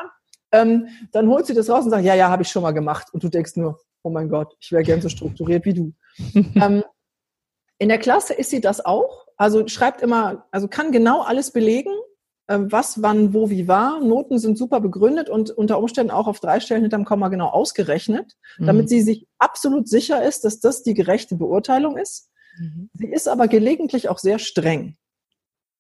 Ähm, 0.52 0.88
dann 1.12 1.28
holt 1.28 1.46
sie 1.46 1.54
das 1.54 1.70
raus 1.70 1.84
und 1.84 1.90
sagt, 1.90 2.06
ja, 2.06 2.16
ja, 2.16 2.30
habe 2.30 2.44
ich 2.44 2.50
schon 2.50 2.64
mal 2.64 2.72
gemacht. 2.72 3.08
Und 3.12 3.24
du 3.24 3.30
denkst 3.30 3.56
nur, 3.56 3.80
oh 4.04 4.10
mein 4.10 4.30
Gott, 4.30 4.56
ich 4.60 4.72
wäre 4.72 4.84
gern 4.84 5.02
so 5.02 5.10
strukturiert 5.10 5.66
wie 5.66 5.74
du. 5.74 5.94
ähm, 6.56 6.84
in 7.80 7.90
der 7.90 7.98
Klasse 7.98 8.34
ist 8.34 8.52
sie 8.52 8.62
das 8.62 8.86
auch. 8.86 9.23
Also 9.38 9.68
schreibt 9.68 10.02
immer, 10.02 10.48
also 10.52 10.68
kann 10.68 10.92
genau 10.92 11.22
alles 11.22 11.52
belegen, 11.52 11.92
ähm, 12.48 12.72
was, 12.72 13.02
wann, 13.02 13.34
wo, 13.34 13.50
wie 13.50 13.68
war. 13.68 14.00
Noten 14.00 14.38
sind 14.38 14.58
super 14.58 14.80
begründet 14.82 15.30
und 15.30 15.50
unter 15.50 15.80
Umständen 15.80 16.12
auch 16.12 16.28
auf 16.28 16.40
drei 16.40 16.60
Stellen 16.60 16.82
hinterm 16.82 17.06
Komma 17.06 17.30
genau 17.30 17.48
ausgerechnet, 17.48 18.34
mhm. 18.58 18.66
damit 18.66 18.90
sie 18.90 19.02
sich 19.02 19.28
absolut 19.38 19.88
sicher 19.88 20.24
ist, 20.24 20.44
dass 20.44 20.60
das 20.60 20.84
die 20.84 20.94
gerechte 20.94 21.36
Beurteilung 21.36 21.98
ist. 21.98 22.30
Mhm. 22.60 22.90
Sie 22.94 23.08
ist 23.08 23.28
aber 23.28 23.48
gelegentlich 23.48 24.10
auch 24.10 24.20
sehr 24.20 24.40
streng. 24.40 24.98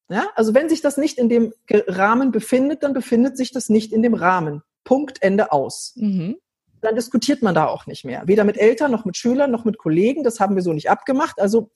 Ja, 0.10 0.28
also 0.36 0.54
wenn 0.54 0.70
sich 0.70 0.82
das 0.82 0.98
nicht 0.98 1.18
in 1.18 1.30
dem 1.30 1.54
Rahmen 1.70 2.32
befindet, 2.32 2.84
dann 2.84 2.94
befindet 2.94 3.38
sich 3.38 3.52
das 3.52 3.70
nicht 3.70 3.94
in 3.94 4.04
dem 4.04 4.14
Rahmen. 4.14 4.62
Punkt, 4.84 5.22
Ende 5.22 5.52
aus. 5.52 5.94
Mhm 5.96 6.38
dann 6.84 6.96
diskutiert 6.96 7.42
man 7.42 7.56
da 7.56 7.68
auch 7.68 7.88
nicht 7.88 8.06
mehr. 8.06 8.24
Weder 8.28 8.44
mit 8.44 8.58
Eltern 8.58 8.92
noch 8.92 9.06
mit 9.06 9.18
Schülern 9.18 9.52
noch 9.52 9.66
mit 9.66 9.78
Kollegen. 9.78 10.24
Das 10.24 10.40
haben 10.40 10.56
wir 10.56 10.62
so 10.62 10.74
nicht 10.74 10.90
abgemacht. 10.90 11.40
Also 11.40 11.72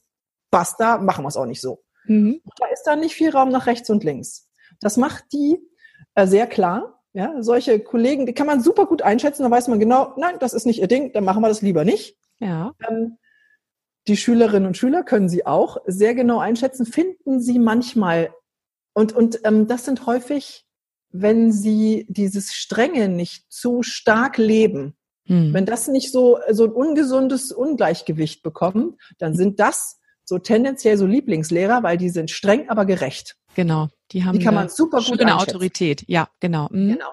basta, 0.49 0.97
machen 0.97 1.23
wir 1.23 1.29
es 1.29 1.37
auch 1.37 1.45
nicht 1.45 1.61
so. 1.61 1.83
Mhm. 2.05 2.41
Da 2.57 2.67
ist 2.67 2.83
dann 2.83 2.99
nicht 2.99 3.15
viel 3.15 3.29
Raum 3.29 3.49
nach 3.49 3.67
rechts 3.67 3.89
und 3.89 4.03
links. 4.03 4.49
Das 4.79 4.97
macht 4.97 5.25
die 5.33 5.57
äh, 6.15 6.27
sehr 6.27 6.47
klar. 6.47 7.03
Ja, 7.13 7.41
solche 7.41 7.79
Kollegen, 7.79 8.27
die 8.27 8.33
kann 8.33 8.45
man 8.45 8.61
super 8.61 8.85
gut 8.85 9.01
einschätzen. 9.01 9.43
Da 9.43 9.49
weiß 9.49 9.69
man 9.69 9.79
genau, 9.79 10.13
nein, 10.17 10.35
das 10.39 10.53
ist 10.53 10.65
nicht 10.65 10.79
ihr 10.79 10.87
Ding, 10.87 11.13
dann 11.13 11.23
machen 11.23 11.41
wir 11.41 11.47
das 11.47 11.63
lieber 11.63 11.83
nicht. 11.83 12.15
Ja. 12.39 12.73
Ähm, 12.87 13.17
die 14.07 14.17
Schülerinnen 14.17 14.67
und 14.67 14.77
Schüler 14.77 15.03
können 15.03 15.27
sie 15.27 15.45
auch 15.45 15.77
sehr 15.85 16.13
genau 16.13 16.39
einschätzen, 16.39 16.85
finden 16.85 17.41
sie 17.41 17.59
manchmal. 17.59 18.33
Und, 18.93 19.13
und 19.13 19.39
ähm, 19.45 19.67
das 19.67 19.85
sind 19.85 20.05
häufig, 20.05 20.65
wenn 21.09 21.51
sie 21.51 22.05
dieses 22.07 22.53
Strenge 22.53 23.09
nicht 23.09 23.51
zu 23.51 23.81
stark 23.81 24.37
leben, 24.37 24.97
hm. 25.27 25.53
Wenn 25.53 25.65
das 25.65 25.87
nicht 25.87 26.11
so, 26.11 26.39
so 26.51 26.65
ein 26.65 26.71
ungesundes 26.71 27.51
Ungleichgewicht 27.51 28.43
bekommt, 28.43 28.99
dann 29.17 29.35
sind 29.35 29.59
das 29.59 29.99
so 30.27 30.37
tendenziell 30.37 30.97
so 30.97 31.05
Lieblingslehrer, 31.05 31.83
weil 31.83 31.97
die 31.97 32.09
sind 32.09 32.29
streng, 32.29 32.69
aber 32.69 32.85
gerecht. 32.85 33.37
Genau. 33.55 33.87
Die 34.11 34.23
haben 34.25 34.37
die 34.37 34.43
kann 34.43 34.53
man 34.53 34.69
super 34.69 35.01
gut 35.01 35.19
eine 35.19 35.37
Autorität. 35.37 36.03
Ja, 36.07 36.27
genau. 36.39 36.67
Mhm. 36.69 36.93
Genau. 36.93 37.11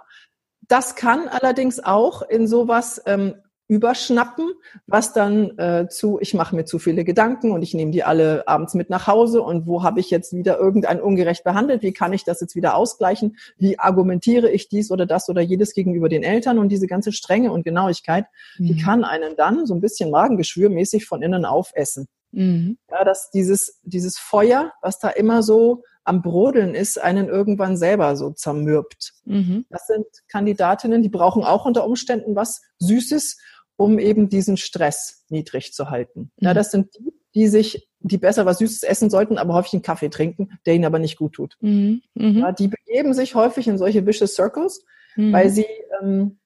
Das 0.63 0.97
kann 0.97 1.29
allerdings 1.29 1.83
auch 1.83 2.23
in 2.23 2.47
sowas, 2.49 3.01
ähm, 3.07 3.35
überschnappen, 3.67 4.53
was 4.87 5.15
dann 5.15 5.57
äh, 5.59 5.89
zu, 5.89 6.19
ich 6.21 6.35
mache 6.35 6.55
mir 6.55 6.67
zu 6.67 6.79
viele 6.79 7.03
Gedanken 7.03 7.51
und 7.51 7.63
ich 7.63 7.73
nehme 7.73 7.93
die 7.93 8.05
alle 8.05 8.47
abends 8.47 8.75
mit 8.75 8.91
nach 8.91 9.07
Hause 9.07 9.41
und 9.41 9.67
wo 9.67 9.83
habe 9.83 10.01
ich 10.01 10.11
jetzt 10.11 10.35
wieder 10.35 10.59
irgendein 10.59 11.01
ungerecht 11.01 11.45
behandelt, 11.45 11.83
wie 11.83 11.93
kann 11.93 12.13
ich 12.13 12.25
das 12.25 12.43
jetzt 12.43 12.57
wieder 12.57 12.77
ausgleichen, 12.77 13.37
wie 13.57 13.79
argumentiere 13.79 14.51
ich 14.51 14.69
dies 14.69 14.91
oder 14.91 15.07
das 15.07 15.31
oder 15.31 15.41
jedes 15.41 15.73
gegenüber 15.73 16.11
den 16.11 16.23
Eltern 16.23 16.59
und 16.59 16.69
diese 16.69 16.87
ganze 16.87 17.13
Strenge 17.13 17.53
und 17.53 17.65
Genauigkeit, 17.65 18.27
mhm. 18.59 18.67
die 18.67 18.77
kann 18.77 19.03
einen 19.03 19.35
dann 19.37 19.65
so 19.65 19.75
ein 19.75 19.81
bisschen 19.81 20.11
magengeschwürmäßig 20.11 21.07
von 21.07 21.23
innen 21.23 21.47
aufessen. 21.47 22.07
Mhm. 22.35 22.79
Ja, 22.91 23.05
dass 23.05 23.31
dieses, 23.31 23.81
dieses 23.83 24.19
Feuer, 24.19 24.73
was 24.83 24.99
da 24.99 25.09
immer 25.09 25.43
so 25.43 25.83
am 26.05 26.21
Brodeln 26.21 26.75
ist, 26.75 27.01
einen 27.01 27.29
irgendwann 27.29 27.77
selber 27.77 28.17
so 28.17 28.31
zermürbt. 28.31 29.15
Mhm. 29.25 29.65
Das 29.71 29.87
sind 29.87 30.07
Kandidatinnen, 30.29 31.03
die 31.03 31.09
brauchen 31.09 31.45
auch 31.45 31.65
unter 31.65 31.87
Umständen 31.87 32.37
was 32.37 32.61
Süßes, 32.79 33.39
um 33.77 33.99
eben 33.99 34.29
diesen 34.29 34.57
Stress 34.57 35.25
niedrig 35.29 35.73
zu 35.73 35.91
halten. 35.91 36.31
Mhm. 36.37 36.47
Ja, 36.47 36.55
das 36.55 36.71
sind 36.71 36.95
die, 36.99 37.13
die 37.35 37.49
sich, 37.49 37.89
die 38.01 38.19
besser 38.19 38.47
was 38.47 38.59
Süßes 38.59 38.83
essen 38.83 39.11
sollten, 39.11 39.39
aber 39.39 39.55
häufig 39.55 39.73
einen 39.73 39.83
Kaffee 39.83 40.11
trinken, 40.11 40.59
der 40.67 40.75
ihnen 40.75 40.85
aber 40.85 40.99
nicht 40.99 41.17
gut 41.17 41.33
tut. 41.35 41.57
Mhm. 41.61 42.03
mhm. 42.15 42.39
Ja, 42.39 42.53
die 42.53 42.69
begeben 42.69 43.15
sich 43.15 43.35
häufig 43.35 43.67
in 43.67 43.79
solche 43.79 44.07
vicious 44.07 44.35
circles, 44.35 44.85
mhm. 45.17 45.33
weil 45.33 45.51
sie, 45.51 45.67
ähm, 46.03 46.39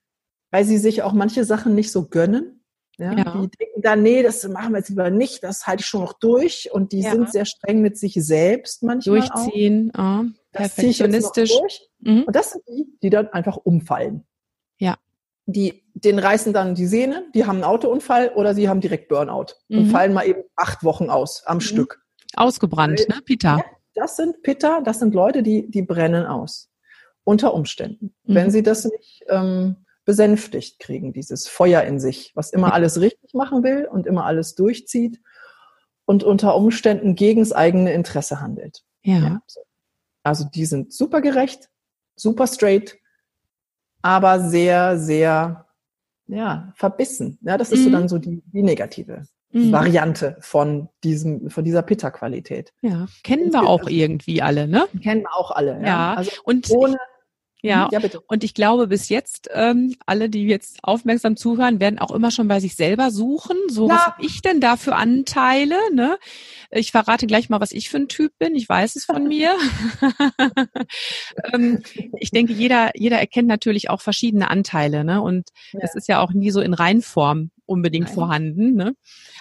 weil 0.51 0.65
sie 0.65 0.79
sich 0.79 1.03
auch 1.03 1.13
manche 1.13 1.45
Sachen 1.45 1.75
nicht 1.75 1.91
so 1.91 2.09
gönnen. 2.09 2.58
Ja, 2.99 3.13
ja. 3.13 3.47
Die 3.47 3.57
denken 3.57 3.83
dann, 3.83 4.03
nee, 4.03 4.23
das 4.23 4.47
machen 4.49 4.73
wir 4.73 4.79
jetzt 4.79 4.89
lieber 4.89 5.11
nicht, 5.11 5.45
das 5.45 5.67
halte 5.67 5.83
ich 5.83 5.87
schon 5.87 6.01
noch 6.01 6.15
durch. 6.15 6.71
Und 6.73 6.93
die 6.93 7.01
ja. 7.01 7.13
sind 7.13 7.31
sehr 7.31 7.45
streng 7.45 7.81
mit 7.81 7.97
sich 7.97 8.15
selbst 8.15 8.83
manchmal. 8.83 9.21
Durchziehen, 9.21 9.93
auch. 9.95 10.23
Oh, 10.23 10.31
perfektionistisch. 10.53 11.53
Mhm. 12.01 12.25
Und 12.25 12.35
das 12.35 12.53
sind 12.53 12.65
die, 12.69 12.87
die 13.03 13.11
dann 13.11 13.29
einfach 13.29 13.57
umfallen. 13.57 14.25
Ja 14.79 14.97
die, 15.49 15.83
den 15.95 16.19
reißen 16.19 16.53
dann 16.53 16.75
die 16.75 16.87
Sehne, 16.87 17.25
die 17.35 17.47
haben 17.47 17.57
einen 17.57 17.65
Autounfall 17.65 18.33
oder 18.35 18.55
sie 18.55 18.69
haben 18.69 18.83
direkt 18.83 19.09
Burnout 19.09 19.55
mhm. 19.69 19.79
und 19.79 19.87
fallen 19.91 20.13
mal 20.13 20.27
eben 20.27 20.43
acht 20.57 20.85
Wochen 20.85 21.09
aus 21.09 21.43
am 21.47 21.57
mhm. 21.57 21.63
Stück. 21.63 22.03
Ausgebrannt, 22.37 23.01
Weil, 23.01 23.17
ne, 23.17 23.23
Peter? 23.25 23.65
Das 23.95 24.17
sind 24.17 24.43
Pitter, 24.43 24.83
das 24.85 24.99
sind 24.99 25.15
Leute, 25.15 25.43
die, 25.43 25.71
die 25.71 25.83
brennen 25.83 26.27
aus. 26.27 26.71
Unter 27.25 27.55
Umständen. 27.55 28.15
Mhm. 28.25 28.35
Wenn 28.35 28.51
sie 28.51 28.63
das 28.63 28.85
nicht 28.85 29.25
ähm, 29.29 29.77
besänftigt 30.09 30.79
kriegen, 30.79 31.13
dieses 31.13 31.49
Feuer 31.49 31.83
in 31.83 32.01
sich, 32.01 32.33
was 32.35 32.51
immer 32.51 32.73
alles 32.73 32.99
richtig 32.99 33.35
machen 33.35 33.63
will 33.63 33.85
und 33.85 34.07
immer 34.07 34.25
alles 34.25 34.55
durchzieht 34.55 35.21
und 36.07 36.25
unter 36.25 36.57
Umständen 36.57 37.15
gegen 37.15 37.41
das 37.41 37.53
eigene 37.53 37.93
Interesse 37.93 38.41
handelt. 38.41 38.85
Ja. 39.03 39.19
ja 39.19 39.43
so. 39.47 39.61
Also 40.23 40.47
die 40.47 40.65
sind 40.65 40.95
super 40.95 41.21
gerecht, 41.21 41.69
super 42.17 42.47
straight, 42.47 42.97
aber 44.01 44.41
sehr, 44.41 44.99
sehr, 44.99 45.67
ja, 46.27 46.73
verbissen. 46.75 47.39
Ja, 47.43 47.59
das 47.59 47.71
ist 47.71 47.81
mhm. 47.81 47.85
so 47.85 47.91
dann 47.91 48.09
so 48.09 48.17
die, 48.17 48.43
die 48.47 48.63
negative 48.63 49.27
mhm. 49.51 49.73
Variante 49.73 50.39
von 50.41 50.89
diesem, 51.05 51.51
von 51.51 51.65
dieser 51.65 51.83
Pitta-Qualität. 51.83 52.73
Ja, 52.81 53.09
kennen 53.25 53.53
wir 53.53 53.65
auch 53.65 53.87
irgendwie 53.89 54.41
alle, 54.41 54.69
ne? 54.69 54.89
Kennen 55.03 55.21
wir 55.25 55.37
auch 55.37 55.51
alle. 55.51 55.73
Ja, 55.83 55.87
ja. 55.87 56.15
Also 56.15 56.31
und 56.45 56.71
ohne 56.71 56.97
ja, 57.61 57.87
mhm. 57.87 57.99
ja 58.01 58.21
und 58.29 58.45
ich 58.45 58.55
glaube, 58.55 58.87
bis 58.87 59.09
jetzt, 59.09 59.51
ähm, 59.53 59.97
alle, 60.07 60.29
die 60.29 60.47
jetzt 60.47 60.79
aufmerksam 60.83 61.37
zuhören, 61.37 61.81
werden 61.81 61.99
auch 61.99 62.13
immer 62.13 62.31
schon 62.31 62.47
bei 62.47 62.61
sich 62.61 62.77
selber 62.77 63.11
suchen. 63.11 63.57
So, 63.69 63.89
ja. 63.89 63.95
was 63.95 64.07
habe 64.07 64.25
ich 64.25 64.43
denn 64.43 64.61
da 64.61 64.77
für 64.77 64.95
Anteile? 64.95 65.77
Ne? 65.93 66.19
Ich 66.71 66.93
verrate 66.93 67.27
gleich 67.27 67.49
mal, 67.49 67.61
was 67.61 67.73
ich 67.73 67.91
für 67.91 67.97
ein 67.97 68.09
Typ 68.09 68.33
bin. 68.39 68.55
Ich 68.55 68.69
weiß 68.69 68.95
es 68.95 69.05
von 69.05 69.27
mir. 69.27 69.57
ähm, 71.53 71.83
ich 72.21 72.31
denke, 72.31 72.53
jeder, 72.53 72.93
jeder 72.95 73.19
erkennt 73.19 73.49
natürlich 73.49 73.91
auch 73.91 74.01
verschiedene 74.01 74.51
Anteile. 74.51 75.03
Ne? 75.03 75.21
Und 75.21 75.51
ja. 75.73 75.81
das 75.81 75.97
ist 75.97 76.09
ja 76.09 76.21
auch 76.21 76.33
nie 76.33 76.51
so 76.51 76.61
in 76.61 76.75
Reinform 76.75 77.51
unbedingt 77.67 78.07
Nein. 78.07 78.15
vorhanden. 78.15 78.75
Ne? 78.75 78.95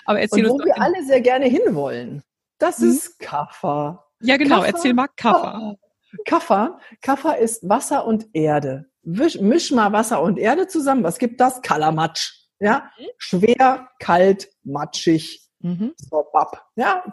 Aber 0.06 0.20
erzähl 0.20 0.46
und 0.46 0.52
wo 0.52 0.56
uns 0.56 0.66
wir 0.66 0.82
alle 0.82 1.06
sehr 1.06 1.22
gerne 1.22 1.46
hinwollen, 1.46 2.24
das 2.58 2.80
hm? 2.80 2.90
ist 2.90 3.20
Kaffer. 3.20 4.06
Ja, 4.22 4.38
genau. 4.38 4.56
Kaffer? 4.56 4.68
Erzähl 4.68 4.94
mal 4.96 5.08
Kaffer. 5.16 5.78
Kaffer, 6.26 6.80
Kaffer 7.02 7.38
ist 7.38 7.68
Wasser 7.68 8.06
und 8.06 8.28
Erde. 8.34 8.90
Wisch, 9.04 9.40
misch 9.40 9.72
mal 9.72 9.92
Wasser 9.92 10.22
und 10.22 10.38
Erde 10.38 10.68
zusammen. 10.68 11.04
Was 11.04 11.18
gibt 11.18 11.40
das? 11.40 11.62
Kalamatsch. 11.62 12.34
Ja, 12.60 12.90
mhm. 12.98 13.06
schwer, 13.18 13.90
kalt, 14.00 14.50
matschig. 14.64 15.48
Mhm. 15.60 15.94
So, 15.98 16.26
bab. 16.32 16.66
Ja, 16.76 17.04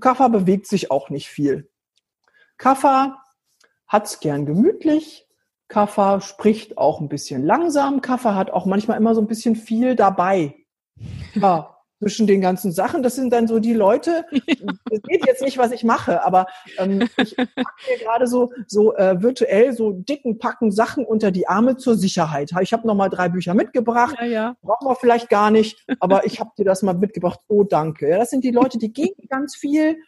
Kaffer 0.00 0.28
bewegt 0.28 0.66
sich 0.66 0.90
auch 0.90 1.10
nicht 1.10 1.28
viel. 1.28 1.70
Kaffer 2.56 3.22
hat's 3.86 4.20
gern 4.20 4.46
gemütlich. 4.46 5.26
Kaffer 5.68 6.20
spricht 6.20 6.78
auch 6.78 7.00
ein 7.00 7.08
bisschen 7.08 7.44
langsam. 7.44 8.00
Kaffer 8.00 8.34
hat 8.34 8.50
auch 8.50 8.66
manchmal 8.66 8.96
immer 8.96 9.14
so 9.14 9.20
ein 9.20 9.28
bisschen 9.28 9.56
viel 9.56 9.96
dabei. 9.96 10.56
Ja, 11.34 11.79
zwischen 12.00 12.26
den 12.26 12.40
ganzen 12.40 12.72
Sachen. 12.72 13.02
Das 13.02 13.14
sind 13.14 13.32
dann 13.32 13.46
so 13.46 13.58
die 13.58 13.74
Leute, 13.74 14.24
es 14.90 15.02
geht 15.02 15.26
jetzt 15.26 15.42
nicht, 15.42 15.58
was 15.58 15.70
ich 15.70 15.84
mache, 15.84 16.24
aber 16.24 16.46
ähm, 16.78 17.08
ich 17.18 17.36
packe 17.36 17.50
mir 17.56 17.98
gerade 18.02 18.26
so, 18.26 18.52
so 18.66 18.96
äh, 18.96 19.22
virtuell 19.22 19.74
so 19.74 19.92
dicken 19.92 20.38
Packen 20.38 20.72
Sachen 20.72 21.04
unter 21.04 21.30
die 21.30 21.46
Arme 21.46 21.76
zur 21.76 21.96
Sicherheit. 21.96 22.52
Ich 22.62 22.72
habe 22.72 22.86
noch 22.86 22.94
mal 22.94 23.10
drei 23.10 23.28
Bücher 23.28 23.54
mitgebracht, 23.54 24.16
ja, 24.18 24.26
ja. 24.26 24.56
brauchen 24.62 24.88
wir 24.88 24.96
vielleicht 24.96 25.28
gar 25.28 25.50
nicht, 25.50 25.84
aber 26.00 26.24
ich 26.24 26.40
habe 26.40 26.50
dir 26.56 26.64
das 26.64 26.82
mal 26.82 26.94
mitgebracht. 26.94 27.40
Oh, 27.48 27.64
danke. 27.64 28.08
Ja, 28.08 28.18
das 28.18 28.30
sind 28.30 28.44
die 28.44 28.50
Leute, 28.50 28.78
die 28.78 28.92
gehen 28.92 29.14
ganz 29.28 29.54
viel, 29.54 29.98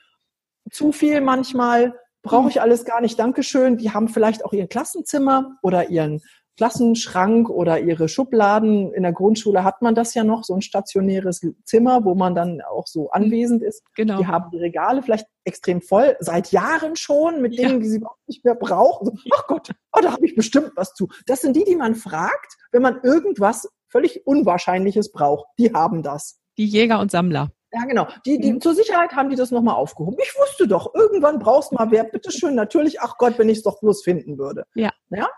zu 0.71 0.93
viel 0.93 1.21
manchmal, 1.21 1.95
brauche 2.23 2.49
ich 2.49 2.61
alles 2.61 2.85
gar 2.85 3.01
nicht, 3.01 3.19
Dankeschön. 3.19 3.77
Die 3.77 3.91
haben 3.91 4.09
vielleicht 4.09 4.45
auch 4.45 4.53
ihr 4.53 4.67
Klassenzimmer 4.67 5.59
oder 5.61 5.91
ihren 5.91 6.23
Klassenschrank 6.56 7.49
oder 7.49 7.80
ihre 7.80 8.09
Schubladen. 8.09 8.92
In 8.92 9.02
der 9.02 9.12
Grundschule 9.12 9.64
hat 9.64 9.82
man 9.82 9.94
das 9.94 10.14
ja 10.14 10.25
noch, 10.25 10.44
so 10.44 10.54
ein 10.54 10.62
stationäres 10.62 11.40
Zimmer, 11.64 12.04
wo 12.04 12.14
man 12.14 12.35
dann 12.35 12.61
auch 12.61 12.87
so 12.87 13.11
anwesend 13.11 13.62
ist. 13.62 13.82
Genau. 13.94 14.18
Die 14.18 14.26
haben 14.26 14.50
die 14.50 14.59
Regale 14.59 15.02
vielleicht 15.02 15.26
extrem 15.44 15.80
voll, 15.82 16.16
seit 16.21 16.52
Jahren 16.52 16.97
schon, 16.97 17.42
mit 17.42 17.59
Dingen, 17.59 17.75
ja. 17.75 17.78
die 17.78 17.88
sie 17.88 17.97
überhaupt 17.99 18.28
nicht 18.28 18.44
mehr 18.44 18.54
brauchen. 18.54 19.06
So, 19.06 19.12
ach 19.35 19.47
Gott, 19.47 19.71
oh, 19.92 20.00
da 20.00 20.12
habe 20.12 20.26
ich 20.26 20.35
bestimmt 20.35 20.73
was 20.76 20.94
zu. 20.94 21.09
Das 21.26 21.40
sind 21.40 21.56
die, 21.56 21.64
die 21.64 21.76
man 21.76 21.94
fragt, 21.94 22.56
wenn 22.71 22.82
man 22.82 23.00
irgendwas 23.02 23.68
völlig 23.88 24.26
Unwahrscheinliches 24.26 25.12
braucht. 25.12 25.47
Die 25.59 25.73
haben 25.73 26.02
das. 26.02 26.40
Die 26.59 26.66
Jäger 26.66 27.00
und 27.00 27.11
Sammler. 27.11 27.52
Ja, 27.73 27.85
genau. 27.87 28.06
Die, 28.26 28.38
die, 28.38 28.52
mhm. 28.52 28.61
Zur 28.61 28.75
Sicherheit 28.75 29.12
haben 29.12 29.30
die 29.30 29.37
das 29.37 29.50
nochmal 29.50 29.76
aufgehoben. 29.76 30.18
Ich 30.23 30.35
wusste 30.38 30.68
doch, 30.68 30.94
irgendwann 30.94 31.38
brauchst 31.38 31.73
du 31.73 31.76
mal 31.76 31.90
wer, 31.90 32.04
bitteschön, 32.04 32.54
natürlich, 32.54 33.00
ach 33.00 33.16
Gott, 33.16 33.38
wenn 33.38 33.49
ich 33.49 33.59
es 33.59 33.64
doch 33.64 33.80
bloß 33.80 34.02
finden 34.02 34.37
würde. 34.37 34.64
Ja. 34.75 34.90
Ja, 35.09 35.28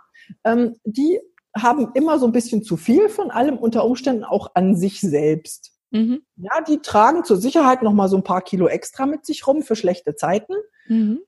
ähm, 0.44 0.76
die 0.84 1.20
haben 1.56 1.92
immer 1.94 2.18
so 2.18 2.26
ein 2.26 2.32
bisschen 2.32 2.62
zu 2.62 2.76
viel 2.76 3.08
von 3.08 3.30
allem, 3.30 3.56
unter 3.56 3.84
Umständen 3.84 4.24
auch 4.24 4.50
an 4.54 4.76
sich 4.76 5.00
selbst. 5.00 5.72
Mhm. 5.90 6.22
Ja, 6.36 6.60
die 6.66 6.78
tragen 6.78 7.24
zur 7.24 7.36
Sicherheit 7.36 7.82
noch 7.82 7.92
mal 7.92 8.08
so 8.08 8.16
ein 8.16 8.24
paar 8.24 8.42
Kilo 8.42 8.66
extra 8.66 9.06
mit 9.06 9.24
sich 9.24 9.46
rum 9.46 9.62
für 9.62 9.76
schlechte 9.76 10.16
Zeiten. 10.16 10.54
Mhm. 10.88 11.20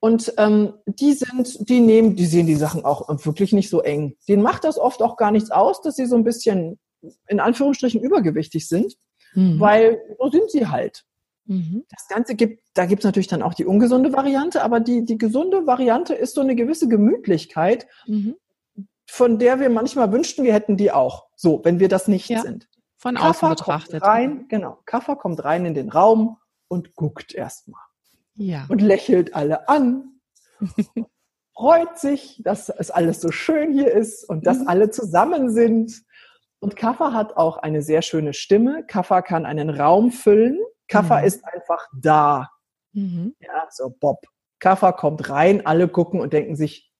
Und 0.00 0.34
ähm, 0.36 0.74
die 0.86 1.12
sind, 1.12 1.68
die 1.68 1.80
nehmen, 1.80 2.16
die 2.16 2.26
sehen 2.26 2.46
die 2.46 2.56
Sachen 2.56 2.84
auch 2.84 3.08
wirklich 3.24 3.52
nicht 3.52 3.70
so 3.70 3.80
eng. 3.80 4.16
Denen 4.28 4.42
macht 4.42 4.64
das 4.64 4.76
oft 4.76 5.00
auch 5.00 5.16
gar 5.16 5.30
nichts 5.30 5.50
aus, 5.50 5.80
dass 5.80 5.96
sie 5.96 6.06
so 6.06 6.16
ein 6.16 6.24
bisschen 6.24 6.78
in 7.28 7.40
Anführungsstrichen 7.40 8.00
übergewichtig 8.00 8.68
sind, 8.68 8.96
mhm. 9.34 9.58
weil 9.60 10.00
so 10.18 10.30
sind 10.30 10.50
sie 10.50 10.66
halt. 10.66 11.04
Mhm. 11.46 11.84
Das 11.90 12.08
Ganze 12.08 12.34
gibt, 12.34 12.62
da 12.74 12.86
gibt 12.86 13.00
es 13.00 13.04
natürlich 13.04 13.28
dann 13.28 13.42
auch 13.42 13.54
die 13.54 13.64
ungesunde 13.64 14.12
Variante, 14.12 14.62
aber 14.62 14.80
die, 14.80 15.04
die 15.04 15.18
gesunde 15.18 15.66
Variante 15.66 16.14
ist 16.14 16.34
so 16.34 16.40
eine 16.40 16.54
gewisse 16.54 16.88
Gemütlichkeit, 16.88 17.86
mhm. 18.06 18.36
von 19.06 19.38
der 19.38 19.60
wir 19.60 19.70
manchmal 19.70 20.12
wünschten, 20.12 20.44
wir 20.44 20.52
hätten 20.52 20.76
die 20.76 20.92
auch. 20.92 21.26
So, 21.36 21.60
wenn 21.64 21.80
wir 21.80 21.88
das 21.88 22.08
nicht 22.08 22.28
ja. 22.28 22.42
sind. 22.42 22.68
Von 22.96 23.16
außen 23.16 23.48
betrachtet. 23.48 24.00
Kommt 24.00 24.04
rein, 24.04 24.46
genau. 24.48 24.78
Kaffer 24.84 25.16
kommt 25.16 25.42
rein 25.44 25.66
in 25.66 25.74
den 25.74 25.88
Raum 25.88 26.38
und 26.68 26.94
guckt 26.94 27.34
erstmal. 27.34 27.82
Ja. 28.34 28.66
Und 28.68 28.80
lächelt 28.80 29.34
alle 29.34 29.68
an. 29.68 30.20
freut 31.54 31.98
sich, 31.98 32.40
dass 32.44 32.68
es 32.68 32.90
alles 32.90 33.20
so 33.20 33.30
schön 33.30 33.72
hier 33.72 33.92
ist 33.92 34.28
und 34.28 34.46
dass 34.46 34.60
mhm. 34.60 34.68
alle 34.68 34.90
zusammen 34.90 35.50
sind. 35.50 36.02
Und 36.60 36.76
Kaffer 36.76 37.12
hat 37.12 37.36
auch 37.36 37.58
eine 37.58 37.82
sehr 37.82 38.02
schöne 38.02 38.32
Stimme. 38.34 38.84
Kaffer 38.86 39.22
kann 39.22 39.46
einen 39.46 39.70
Raum 39.70 40.12
füllen 40.12 40.58
Kaffer 40.88 41.20
mhm. 41.20 41.26
ist 41.26 41.44
einfach 41.44 41.88
da. 41.94 42.50
Mhm. 42.92 43.34
Ja, 43.40 43.66
so 43.70 43.90
Bob. 43.90 44.26
Kaffer 44.58 44.92
kommt 44.92 45.28
rein, 45.28 45.66
alle 45.66 45.88
gucken 45.88 46.20
und 46.20 46.32
denken 46.32 46.56
sich, 46.56 46.92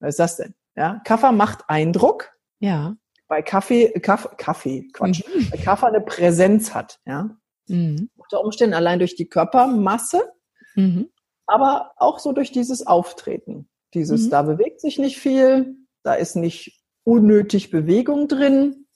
was 0.00 0.10
ist 0.10 0.18
das 0.18 0.36
denn? 0.36 0.54
Ja, 0.76 1.00
Kaffer 1.04 1.32
macht 1.32 1.64
Eindruck. 1.68 2.32
Ja. 2.58 2.96
Bei 3.28 3.42
Kaffee, 3.42 3.90
Kaffee, 4.00 4.28
Kaffee, 4.36 4.88
Quatsch. 4.92 5.22
Mhm. 5.26 5.50
Bei 5.50 5.56
Kaffer 5.56 5.86
eine 5.86 6.00
Präsenz 6.00 6.74
hat, 6.74 7.00
ja. 7.06 7.30
Mhm. 7.68 8.10
Unter 8.16 8.44
Umständen 8.44 8.74
allein 8.74 8.98
durch 8.98 9.14
die 9.14 9.28
Körpermasse, 9.28 10.32
mhm. 10.74 11.10
aber 11.46 11.92
auch 11.96 12.18
so 12.18 12.32
durch 12.32 12.50
dieses 12.50 12.86
Auftreten. 12.86 13.68
Dieses, 13.94 14.26
mhm. 14.26 14.30
da 14.30 14.42
bewegt 14.42 14.80
sich 14.80 14.98
nicht 14.98 15.18
viel, 15.18 15.76
da 16.02 16.14
ist 16.14 16.36
nicht 16.36 16.82
unnötig 17.04 17.70
Bewegung 17.70 18.28
drin. 18.28 18.86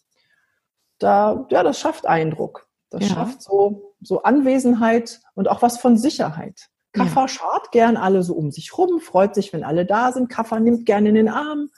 Da, 0.98 1.46
ja, 1.50 1.62
das 1.62 1.78
schafft 1.78 2.06
Eindruck. 2.06 2.63
Das 2.94 3.08
ja. 3.08 3.14
schafft 3.14 3.42
so, 3.42 3.94
so 4.00 4.22
Anwesenheit 4.22 5.20
und 5.34 5.48
auch 5.48 5.62
was 5.62 5.78
von 5.78 5.96
Sicherheit. 5.96 6.68
Kaffer 6.92 7.22
ja. 7.22 7.28
schart 7.28 7.72
gern 7.72 7.96
alle 7.96 8.22
so 8.22 8.34
um 8.34 8.50
sich 8.52 8.76
rum, 8.78 9.00
freut 9.00 9.34
sich, 9.34 9.52
wenn 9.52 9.64
alle 9.64 9.84
da 9.84 10.12
sind. 10.12 10.28
Kaffer 10.28 10.60
nimmt 10.60 10.86
gerne 10.86 11.08
in 11.08 11.16
den 11.16 11.28
Arm. 11.28 11.70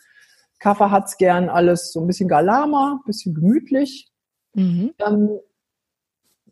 Kaffer 0.58 0.90
hat's 0.90 1.16
gern 1.16 1.48
alles 1.48 1.92
so 1.92 2.00
ein 2.00 2.06
bisschen 2.06 2.28
galama, 2.28 3.00
bisschen 3.06 3.34
gemütlich. 3.34 4.10
Mhm. 4.54 4.92
Ähm, 4.98 5.38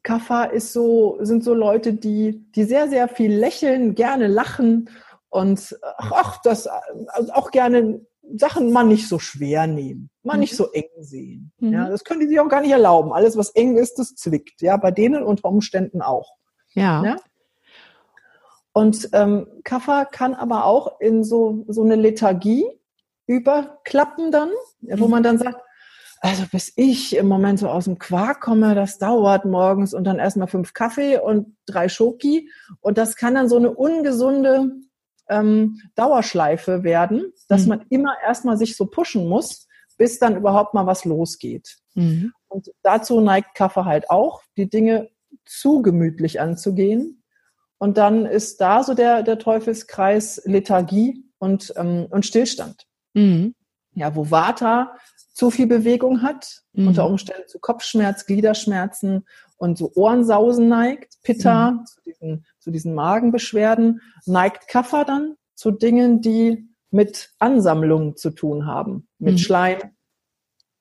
Kaffer 0.02 0.52
ist 0.52 0.72
so, 0.72 1.18
sind 1.20 1.44
so 1.44 1.54
Leute, 1.54 1.94
die, 1.94 2.50
die 2.52 2.64
sehr, 2.64 2.88
sehr 2.88 3.08
viel 3.08 3.34
lächeln, 3.34 3.94
gerne 3.94 4.28
lachen 4.28 4.90
und 5.28 5.76
ach, 5.98 6.40
das 6.42 6.66
also 6.66 7.32
auch 7.32 7.50
gerne 7.50 8.06
Sachen 8.36 8.72
mal 8.72 8.84
nicht 8.84 9.08
so 9.08 9.18
schwer 9.18 9.66
nehmen, 9.66 10.10
mal 10.22 10.34
mhm. 10.34 10.40
nicht 10.40 10.56
so 10.56 10.70
eng 10.72 10.88
sehen. 11.00 11.52
Mhm. 11.58 11.72
Ja, 11.72 11.88
das 11.88 12.04
können 12.04 12.20
die 12.20 12.26
sich 12.26 12.40
auch 12.40 12.48
gar 12.48 12.60
nicht 12.60 12.70
erlauben. 12.70 13.12
Alles, 13.12 13.36
was 13.36 13.50
eng 13.50 13.76
ist, 13.76 13.98
das 13.98 14.14
zwickt. 14.14 14.60
Ja, 14.62 14.76
bei 14.76 14.90
denen 14.90 15.22
unter 15.22 15.48
Umständen 15.48 16.02
auch. 16.02 16.34
Ja. 16.74 17.04
ja? 17.04 17.16
Und 18.72 19.08
ähm, 19.12 19.46
Kaffer 19.62 20.04
kann 20.04 20.34
aber 20.34 20.64
auch 20.64 21.00
in 21.00 21.22
so, 21.22 21.64
so 21.68 21.82
eine 21.82 21.94
Lethargie 21.94 22.66
überklappen 23.26 24.32
dann, 24.32 24.50
mhm. 24.80 25.00
wo 25.00 25.08
man 25.08 25.22
dann 25.22 25.38
sagt, 25.38 25.60
also 26.20 26.44
bis 26.50 26.72
ich 26.76 27.14
im 27.16 27.28
Moment 27.28 27.58
so 27.58 27.68
aus 27.68 27.84
dem 27.84 27.98
Quark 27.98 28.40
komme, 28.40 28.74
das 28.74 28.98
dauert 28.98 29.44
morgens 29.44 29.92
und 29.92 30.04
dann 30.04 30.18
erstmal 30.18 30.48
fünf 30.48 30.72
Kaffee 30.72 31.18
und 31.18 31.54
drei 31.66 31.90
Schoki. 31.90 32.50
Und 32.80 32.96
das 32.96 33.16
kann 33.16 33.34
dann 33.34 33.50
so 33.50 33.58
eine 33.58 33.70
ungesunde 33.70 34.70
ähm, 35.28 35.82
Dauerschleife 35.94 36.82
werden, 36.82 37.33
dass 37.48 37.62
mhm. 37.62 37.68
man 37.68 37.86
immer 37.90 38.14
erstmal 38.22 38.56
sich 38.56 38.76
so 38.76 38.86
pushen 38.86 39.28
muss, 39.28 39.66
bis 39.96 40.18
dann 40.18 40.36
überhaupt 40.36 40.74
mal 40.74 40.86
was 40.86 41.04
losgeht. 41.04 41.76
Mhm. 41.94 42.32
Und 42.48 42.70
dazu 42.82 43.20
neigt 43.20 43.54
Kaffee 43.54 43.84
halt 43.84 44.10
auch, 44.10 44.42
die 44.56 44.68
Dinge 44.68 45.10
zu 45.44 45.82
gemütlich 45.82 46.40
anzugehen. 46.40 47.22
Und 47.78 47.98
dann 47.98 48.26
ist 48.26 48.60
da 48.60 48.82
so 48.82 48.94
der, 48.94 49.22
der 49.22 49.38
Teufelskreis 49.38 50.42
Lethargie 50.44 51.24
und, 51.38 51.72
ähm, 51.76 52.06
und 52.10 52.24
Stillstand. 52.24 52.86
Mhm. 53.14 53.54
Ja, 53.94 54.16
wo 54.16 54.30
Vata 54.30 54.96
zu 55.32 55.50
viel 55.50 55.66
Bewegung 55.66 56.22
hat, 56.22 56.62
mhm. 56.72 56.88
unter 56.88 57.06
Umständen 57.06 57.48
zu 57.48 57.58
Kopfschmerz, 57.58 58.26
Gliederschmerzen 58.26 59.26
und 59.56 59.78
so 59.78 59.92
Ohrensausen 59.94 60.68
neigt, 60.68 61.16
Pitta 61.22 61.72
mhm. 61.72 61.86
zu, 61.86 62.00
diesen, 62.06 62.46
zu 62.58 62.70
diesen 62.70 62.94
Magenbeschwerden, 62.94 64.00
neigt 64.26 64.68
Kaffer 64.68 65.04
dann 65.04 65.36
zu 65.54 65.70
Dingen, 65.70 66.20
die 66.20 66.68
mit 66.94 67.34
Ansammlungen 67.40 68.16
zu 68.16 68.30
tun 68.30 68.66
haben, 68.66 69.08
mit 69.18 69.34
mhm. 69.34 69.38
Schleim, 69.38 69.78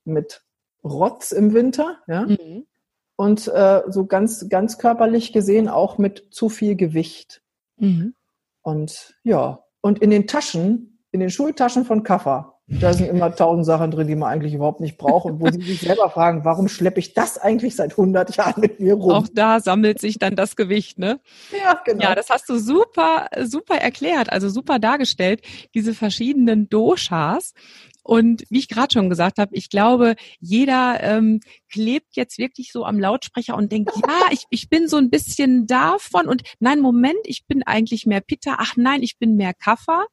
mit 0.06 0.46
Rotz 0.84 1.32
im 1.32 1.56
Winter, 1.56 1.98
ja, 2.06 2.28
mhm. 2.28 2.68
und 3.16 3.48
äh, 3.48 3.82
so 3.88 4.06
ganz, 4.06 4.48
ganz 4.48 4.78
körperlich 4.78 5.34
gesehen 5.34 5.68
auch 5.68 5.98
mit 5.98 6.28
zu 6.30 6.50
viel 6.50 6.76
Gewicht. 6.76 7.42
Mhm. 7.78 8.14
Und 8.62 9.16
ja, 9.24 9.64
und 9.82 10.04
in 10.04 10.12
den 10.12 10.28
Taschen, 10.28 11.04
in 11.12 11.20
den 11.20 11.32
Schultaschen 11.32 11.84
von 11.84 12.04
Kaffer 12.04 12.53
da 12.68 12.94
sind 12.94 13.10
immer 13.10 13.36
tausend 13.36 13.66
Sachen 13.66 13.92
drin, 13.92 14.08
die 14.08 14.16
man 14.16 14.30
eigentlich 14.30 14.54
überhaupt 14.54 14.80
nicht 14.80 14.98
braucht 14.98 15.26
und 15.26 15.42
wo 15.42 15.52
sie 15.52 15.62
sich 15.62 15.82
selber 15.82 16.10
fragen, 16.10 16.46
warum 16.46 16.70
schleppe 16.70 17.00
ich 17.00 17.14
das 17.14 17.38
eigentlich 17.38 17.76
seit 17.76 17.92
100 17.92 18.36
Jahren 18.38 18.62
mit 18.62 18.80
mir 18.80 18.94
rum? 18.94 19.12
Auch 19.12 19.28
da 19.34 19.60
sammelt 19.60 20.00
sich 20.00 20.18
dann 20.18 20.36
das 20.38 20.56
Gewicht, 20.56 20.98
ne? 20.98 21.20
Ja, 21.52 21.82
genau. 21.84 22.04
Ja, 22.04 22.16
das 22.16 22.30
hast 22.30 22.48
du 22.48 22.58
super, 22.58 23.28
super 23.44 23.76
erklärt, 23.76 24.32
also 24.32 24.48
super 24.48 24.80
dargestellt, 24.80 25.42
diese 25.74 25.94
verschiedenen 25.94 26.70
Doshas. 26.70 27.54
Und 28.02 28.44
wie 28.50 28.60
ich 28.60 28.68
gerade 28.68 28.94
schon 28.94 29.10
gesagt 29.10 29.40
habe, 29.40 29.56
ich 29.56 29.70
glaube, 29.70 30.16
jeder 30.40 31.02
ähm, 31.02 31.40
klebt 31.70 32.16
jetzt 32.16 32.38
wirklich 32.38 32.72
so 32.72 32.86
am 32.86 33.00
Lautsprecher 33.00 33.56
und 33.56 33.72
denkt, 33.72 33.92
ja, 33.96 34.28
ich, 34.32 34.46
ich 34.50 34.70
bin 34.70 34.88
so 34.88 34.98
ein 34.98 35.10
bisschen 35.10 35.68
davon 35.68 36.28
und 36.28 36.44
nein, 36.60 36.80
Moment, 36.80 37.20
ich 37.26 37.46
bin 37.46 37.64
eigentlich 37.64 38.06
mehr 38.06 38.22
Pitta, 38.22 38.56
ach 38.58 38.76
nein, 38.78 39.04
ich 39.04 39.18
bin 39.20 39.36
mehr 39.36 39.54
Kaffer. 39.54 40.06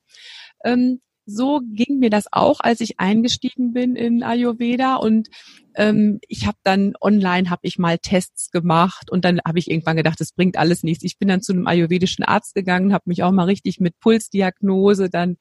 Ähm, 0.64 1.00
so 1.30 1.60
ging 1.64 1.98
mir 1.98 2.10
das 2.10 2.26
auch, 2.32 2.60
als 2.60 2.80
ich 2.80 2.98
eingestiegen 2.98 3.72
bin 3.72 3.96
in 3.96 4.22
Ayurveda 4.22 4.96
und 4.96 5.28
ähm, 5.74 6.18
ich 6.28 6.46
habe 6.46 6.58
dann 6.64 6.94
online 7.00 7.50
habe 7.50 7.62
ich 7.62 7.78
mal 7.78 7.98
Tests 7.98 8.50
gemacht 8.50 9.10
und 9.10 9.24
dann 9.24 9.40
habe 9.46 9.58
ich 9.58 9.70
irgendwann 9.70 9.96
gedacht, 9.96 10.20
das 10.20 10.32
bringt 10.32 10.56
alles 10.56 10.82
nichts. 10.82 11.04
Ich 11.04 11.18
bin 11.18 11.28
dann 11.28 11.42
zu 11.42 11.52
einem 11.52 11.66
ayurvedischen 11.66 12.24
Arzt 12.24 12.54
gegangen, 12.54 12.92
habe 12.92 13.04
mich 13.06 13.22
auch 13.22 13.30
mal 13.30 13.44
richtig 13.44 13.80
mit 13.80 13.98
Pulsdiagnose 14.00 15.10
dann 15.10 15.36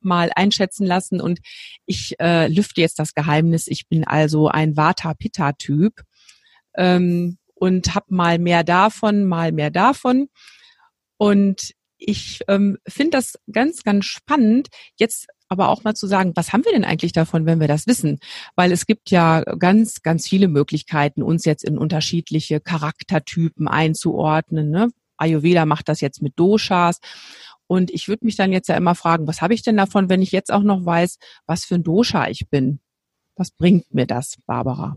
mal 0.00 0.30
einschätzen 0.34 0.86
lassen 0.86 1.20
und 1.20 1.40
ich 1.86 2.14
äh, 2.20 2.48
lüfte 2.48 2.80
jetzt 2.80 2.98
das 2.98 3.14
Geheimnis. 3.14 3.66
Ich 3.66 3.88
bin 3.88 4.04
also 4.04 4.48
ein 4.48 4.76
Vata-Pitta-Typ 4.76 6.02
ähm, 6.76 7.38
und 7.54 7.94
habe 7.94 8.06
mal 8.08 8.38
mehr 8.38 8.64
davon, 8.64 9.24
mal 9.24 9.52
mehr 9.52 9.70
davon. 9.70 10.28
Und 11.16 11.74
ich 11.98 12.40
ähm, 12.48 12.78
finde 12.86 13.18
das 13.18 13.38
ganz, 13.52 13.82
ganz 13.82 14.06
spannend, 14.06 14.68
jetzt 14.96 15.26
aber 15.48 15.68
auch 15.68 15.82
mal 15.82 15.94
zu 15.94 16.06
sagen, 16.06 16.32
was 16.34 16.52
haben 16.52 16.64
wir 16.64 16.72
denn 16.72 16.84
eigentlich 16.84 17.12
davon, 17.12 17.46
wenn 17.46 17.60
wir 17.60 17.68
das 17.68 17.86
wissen? 17.86 18.18
Weil 18.54 18.70
es 18.70 18.86
gibt 18.86 19.10
ja 19.10 19.42
ganz, 19.58 20.02
ganz 20.02 20.28
viele 20.28 20.48
Möglichkeiten, 20.48 21.22
uns 21.22 21.44
jetzt 21.44 21.64
in 21.64 21.78
unterschiedliche 21.78 22.60
Charaktertypen 22.60 23.66
einzuordnen. 23.66 24.70
Ne? 24.70 24.90
Ayurveda 25.16 25.66
macht 25.66 25.88
das 25.88 26.00
jetzt 26.00 26.22
mit 26.22 26.38
Doshas. 26.38 27.00
Und 27.66 27.90
ich 27.90 28.08
würde 28.08 28.24
mich 28.24 28.36
dann 28.36 28.52
jetzt 28.52 28.68
ja 28.68 28.76
immer 28.76 28.94
fragen, 28.94 29.26
was 29.26 29.42
habe 29.42 29.54
ich 29.54 29.62
denn 29.62 29.76
davon, 29.76 30.08
wenn 30.08 30.22
ich 30.22 30.32
jetzt 30.32 30.52
auch 30.52 30.62
noch 30.62 30.84
weiß, 30.84 31.18
was 31.46 31.64
für 31.64 31.76
ein 31.76 31.82
Dosha 31.82 32.28
ich 32.28 32.48
bin? 32.50 32.80
Was 33.36 33.50
bringt 33.50 33.92
mir 33.94 34.06
das, 34.06 34.36
Barbara? 34.46 34.96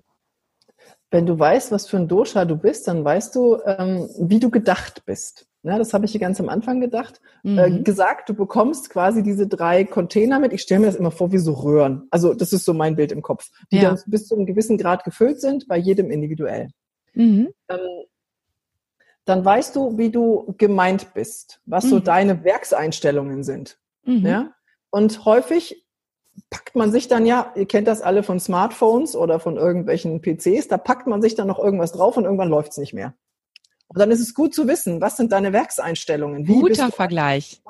Wenn 1.11 1.25
du 1.25 1.37
weißt, 1.37 1.71
was 1.71 1.87
für 1.87 1.97
ein 1.97 2.07
Dosha 2.07 2.45
du 2.45 2.55
bist, 2.55 2.87
dann 2.87 3.03
weißt 3.03 3.35
du, 3.35 3.59
ähm, 3.65 4.09
wie 4.19 4.39
du 4.39 4.49
gedacht 4.49 5.03
bist. 5.05 5.47
Ja, 5.63 5.77
das 5.77 5.93
habe 5.93 6.05
ich 6.05 6.11
hier 6.11 6.19
ganz 6.19 6.39
am 6.39 6.49
Anfang 6.49 6.81
gedacht. 6.81 7.21
Äh, 7.43 7.49
mhm. 7.49 7.57
Äh, 7.59 7.83
gesagt, 7.83 8.29
du 8.29 8.33
bekommst 8.33 8.89
quasi 8.89 9.21
diese 9.21 9.47
drei 9.47 9.83
Container 9.83 10.39
mit. 10.39 10.53
Ich 10.53 10.61
stelle 10.61 10.81
mir 10.81 10.85
das 10.87 10.95
immer 10.95 11.11
vor 11.11 11.31
wie 11.31 11.37
so 11.37 11.53
Röhren. 11.53 12.07
Also 12.09 12.33
das 12.33 12.51
ist 12.51 12.65
so 12.65 12.73
mein 12.73 12.95
Bild 12.95 13.11
im 13.11 13.21
Kopf, 13.21 13.51
die 13.71 13.77
ja. 13.77 13.89
dann 13.89 13.99
bis 14.07 14.27
zu 14.27 14.35
einem 14.35 14.47
gewissen 14.47 14.77
Grad 14.77 15.03
gefüllt 15.03 15.39
sind, 15.39 15.67
bei 15.67 15.77
jedem 15.77 16.09
individuell. 16.09 16.69
Mhm. 17.13 17.53
Ähm, 17.69 17.79
dann 19.25 19.45
weißt 19.45 19.75
du, 19.75 19.97
wie 19.97 20.09
du 20.09 20.55
gemeint 20.57 21.13
bist, 21.13 21.61
was 21.65 21.85
mhm. 21.85 21.89
so 21.89 21.99
deine 21.99 22.43
Werkseinstellungen 22.43 23.43
sind. 23.43 23.77
Mhm. 24.03 24.25
Ja? 24.25 24.53
Und 24.89 25.25
häufig 25.25 25.85
packt 26.49 26.75
man 26.75 26.91
sich 26.91 27.07
dann 27.07 27.25
ja, 27.25 27.53
ihr 27.55 27.67
kennt 27.67 27.87
das 27.87 28.01
alle 28.01 28.23
von 28.23 28.39
Smartphones 28.39 29.15
oder 29.15 29.39
von 29.39 29.57
irgendwelchen 29.57 30.21
PCs, 30.21 30.67
da 30.67 30.77
packt 30.77 31.07
man 31.07 31.21
sich 31.21 31.35
dann 31.35 31.47
noch 31.47 31.59
irgendwas 31.59 31.91
drauf 31.91 32.17
und 32.17 32.25
irgendwann 32.25 32.49
läuft's 32.49 32.77
nicht 32.77 32.93
mehr. 32.93 33.13
Und 33.93 33.99
dann 33.99 34.09
ist 34.11 34.21
es 34.21 34.33
gut 34.33 34.53
zu 34.53 34.67
wissen, 34.69 35.01
was 35.01 35.17
sind 35.17 35.33
deine 35.33 35.51
Werkseinstellungen? 35.51 36.47
Wie 36.47 36.61
Guter 36.61 36.91
Vergleich. 36.91 37.61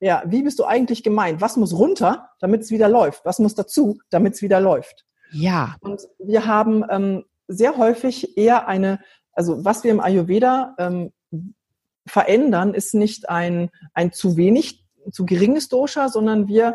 Ja, 0.00 0.24
wie 0.26 0.42
bist 0.42 0.58
du 0.58 0.64
eigentlich 0.64 1.04
gemeint? 1.04 1.40
Was 1.40 1.56
muss 1.56 1.72
runter, 1.72 2.30
damit 2.40 2.62
es 2.62 2.70
wieder 2.72 2.88
läuft? 2.88 3.24
Was 3.24 3.38
muss 3.38 3.54
dazu, 3.54 4.00
damit 4.10 4.34
es 4.34 4.42
wieder 4.42 4.60
läuft? 4.60 5.06
Ja. 5.30 5.76
Und 5.80 6.02
wir 6.18 6.46
haben 6.46 6.84
ähm, 6.90 7.24
sehr 7.46 7.76
häufig 7.76 8.36
eher 8.36 8.66
eine, 8.66 8.98
also 9.32 9.64
was 9.64 9.84
wir 9.84 9.92
im 9.92 10.00
Ayurveda 10.00 10.74
ähm, 10.78 11.12
verändern, 12.06 12.74
ist 12.74 12.94
nicht 12.94 13.28
ein, 13.28 13.70
ein 13.94 14.12
zu 14.12 14.36
wenig, 14.36 14.84
zu 15.12 15.26
geringes 15.26 15.68
Dosha, 15.68 16.08
sondern 16.08 16.48
wir 16.48 16.74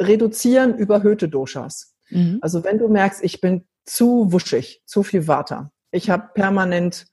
reduzieren 0.00 0.74
überhöhte 0.74 1.28
Doshas. 1.28 1.94
Mhm. 2.08 2.38
Also 2.40 2.64
wenn 2.64 2.78
du 2.78 2.88
merkst, 2.88 3.22
ich 3.22 3.42
bin 3.42 3.66
zu 3.84 4.32
wuschig, 4.32 4.82
zu 4.86 5.02
viel 5.02 5.26
Water, 5.26 5.70
ich 5.90 6.08
habe 6.08 6.30
permanent 6.34 7.06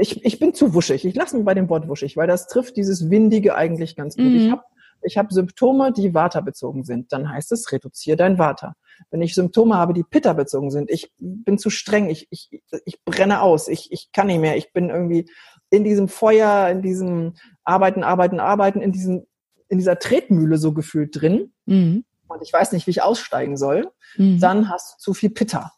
ich, 0.00 0.24
ich 0.24 0.38
bin 0.38 0.54
zu 0.54 0.74
wuschig. 0.74 1.04
Ich 1.04 1.14
lasse 1.14 1.36
mich 1.36 1.44
bei 1.44 1.54
dem 1.54 1.68
Wort 1.68 1.88
wuschig, 1.88 2.16
weil 2.16 2.26
das 2.26 2.46
trifft 2.46 2.76
dieses 2.76 3.10
Windige 3.10 3.54
eigentlich 3.54 3.96
ganz 3.96 4.16
gut. 4.16 4.24
Mhm. 4.24 4.36
Ich 4.36 4.50
habe 4.50 4.62
ich 5.02 5.18
hab 5.18 5.32
Symptome, 5.32 5.92
die 5.92 6.12
Vata-bezogen 6.12 6.84
sind. 6.84 7.12
Dann 7.12 7.30
heißt 7.30 7.52
es, 7.52 7.72
reduziere 7.72 8.18
dein 8.18 8.38
Vata. 8.38 8.74
Wenn 9.10 9.22
ich 9.22 9.34
Symptome 9.34 9.76
habe, 9.76 9.94
die 9.94 10.02
Pitta-bezogen 10.02 10.70
sind, 10.70 10.90
ich 10.90 11.10
bin 11.18 11.56
zu 11.56 11.70
streng, 11.70 12.10
ich, 12.10 12.28
ich, 12.30 12.50
ich 12.84 13.02
brenne 13.04 13.40
aus, 13.40 13.68
ich, 13.68 13.90
ich 13.92 14.12
kann 14.12 14.26
nicht 14.26 14.40
mehr, 14.40 14.56
ich 14.58 14.74
bin 14.74 14.90
irgendwie 14.90 15.30
in 15.70 15.84
diesem 15.84 16.08
Feuer, 16.08 16.68
in 16.68 16.82
diesem 16.82 17.34
Arbeiten, 17.64 18.04
Arbeiten, 18.04 18.40
Arbeiten, 18.40 18.82
in 18.82 18.92
diesem, 18.92 19.26
in 19.68 19.78
dieser 19.78 19.98
Tretmühle 19.98 20.58
so 20.58 20.74
gefühlt 20.74 21.18
drin. 21.18 21.52
Mhm. 21.64 22.04
Und 22.28 22.42
ich 22.42 22.52
weiß 22.52 22.72
nicht, 22.72 22.86
wie 22.86 22.90
ich 22.90 23.02
aussteigen 23.02 23.56
soll. 23.56 23.90
Mhm. 24.16 24.38
Dann 24.38 24.68
hast 24.68 24.94
du 24.94 24.98
zu 24.98 25.14
viel 25.14 25.30
Pitta. 25.30 25.72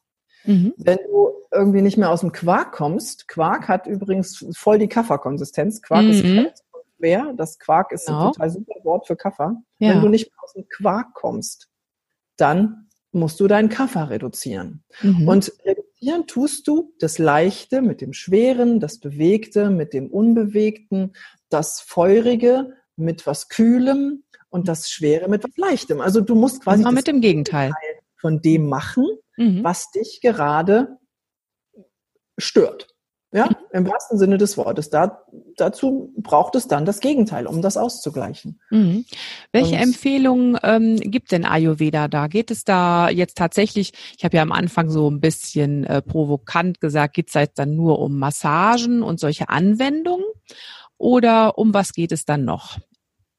Mhm. 0.45 0.75
Wenn 0.77 0.99
du 0.99 1.31
irgendwie 1.53 1.83
nicht 1.83 1.97
mehr 1.97 2.11
aus 2.11 2.21
dem 2.21 2.33
Quark 2.33 2.73
kommst, 2.73 3.29
Quark 3.29 3.69
hat 3.69 3.87
übrigens 3.87 4.45
voll 4.53 4.79
die 4.79 4.89
Kafferkonsistenz. 4.89 5.83
Quark 5.83 6.05
mhm. 6.05 6.11
ist 6.11 6.65
schwer. 6.97 7.35
Das 7.37 7.59
Quark 7.59 7.93
ist 7.93 8.07
genau. 8.07 8.29
ein 8.29 8.33
total 8.33 8.51
super 8.51 8.75
Wort 8.85 9.07
für 9.07 9.17
Kaffer. 9.17 9.57
Ja. 9.79 9.91
Wenn 9.91 10.01
du 10.01 10.09
nicht 10.09 10.31
mehr 10.31 10.43
aus 10.43 10.53
dem 10.55 10.67
Quark 10.69 11.15
kommst, 11.15 11.69
dann 12.37 12.89
musst 13.13 13.39
du 13.41 13.47
deinen 13.47 13.69
Kaffer 13.69 14.09
reduzieren. 14.09 14.83
Mhm. 15.03 15.29
Und 15.29 15.53
reduzieren 15.65 16.27
tust 16.27 16.67
du 16.67 16.95
das 16.99 17.19
Leichte 17.19 17.83
mit 17.83 18.01
dem 18.01 18.15
Schweren, 18.15 18.81
das 18.81 18.99
Bewegte 18.99 19.71
mit 19.71 19.93
dem 19.93 20.11
Unbewegten, 20.11 21.13
das 21.51 21.81
Feurige 21.81 22.73
mit 22.97 23.27
was 23.27 23.49
Kühlem 23.49 24.25
und 24.49 24.69
das 24.69 24.91
Schwere 24.91 25.29
mit 25.29 25.45
was 25.45 25.57
Leichtem. 25.57 26.01
Also 26.01 26.21
du 26.23 26.35
musst 26.35 26.63
quasi 26.63 26.91
mit 26.91 27.07
dem 27.07 27.21
Gegenteil 27.21 27.73
von 28.23 28.41
dem 28.41 28.69
machen, 28.69 29.07
mhm. 29.37 29.63
was 29.63 29.91
dich 29.91 30.21
gerade 30.23 30.97
stört. 32.39 32.89
Ja, 33.35 33.49
im 33.73 33.87
wahrsten 33.87 34.19
Sinne 34.19 34.37
des 34.37 34.59
Wortes. 34.59 34.91
Da, 34.91 35.23
dazu 35.57 36.13
braucht 36.19 36.55
es 36.55 36.69
dann 36.69 36.85
das 36.85 37.01
Gegenteil, 37.01 37.47
um 37.47 37.63
das 37.63 37.79
auszugleichen. 37.79 38.61
Mhm. 38.71 39.07
Welche 39.53 39.77
Und, 39.77 39.81
Empfehlungen 39.81 40.59
ähm, 40.63 40.97
gibt 40.97 41.33
denn 41.33 41.47
Ayurveda 41.47 42.09
da? 42.09 42.27
Geht 42.27 42.51
es 42.51 42.65
da 42.65 43.09
jetzt 43.09 43.39
tatsächlich, 43.39 43.95
ich 44.19 44.25
habe 44.25 44.37
ja 44.37 44.43
am 44.43 44.53
Anfang 44.53 44.91
so 44.91 45.11
ein 45.11 45.21
bisschen 45.21 45.85
äh, 45.85 46.03
provokant 46.03 46.79
gesagt, 46.79 47.15
geht 47.15 47.29
es 47.29 47.35
jetzt 47.35 47.59
dann 47.59 47.75
nur 47.75 48.01
um 48.01 48.19
Massagen 48.19 49.03
und 49.03 49.19
solche 49.19 49.49
Anwendungen? 49.49 50.27
Oder 50.99 51.57
um 51.57 51.73
was 51.73 51.95
geht 51.95 52.13
es 52.13 52.27
dann 52.27 52.45
noch? 52.45 52.77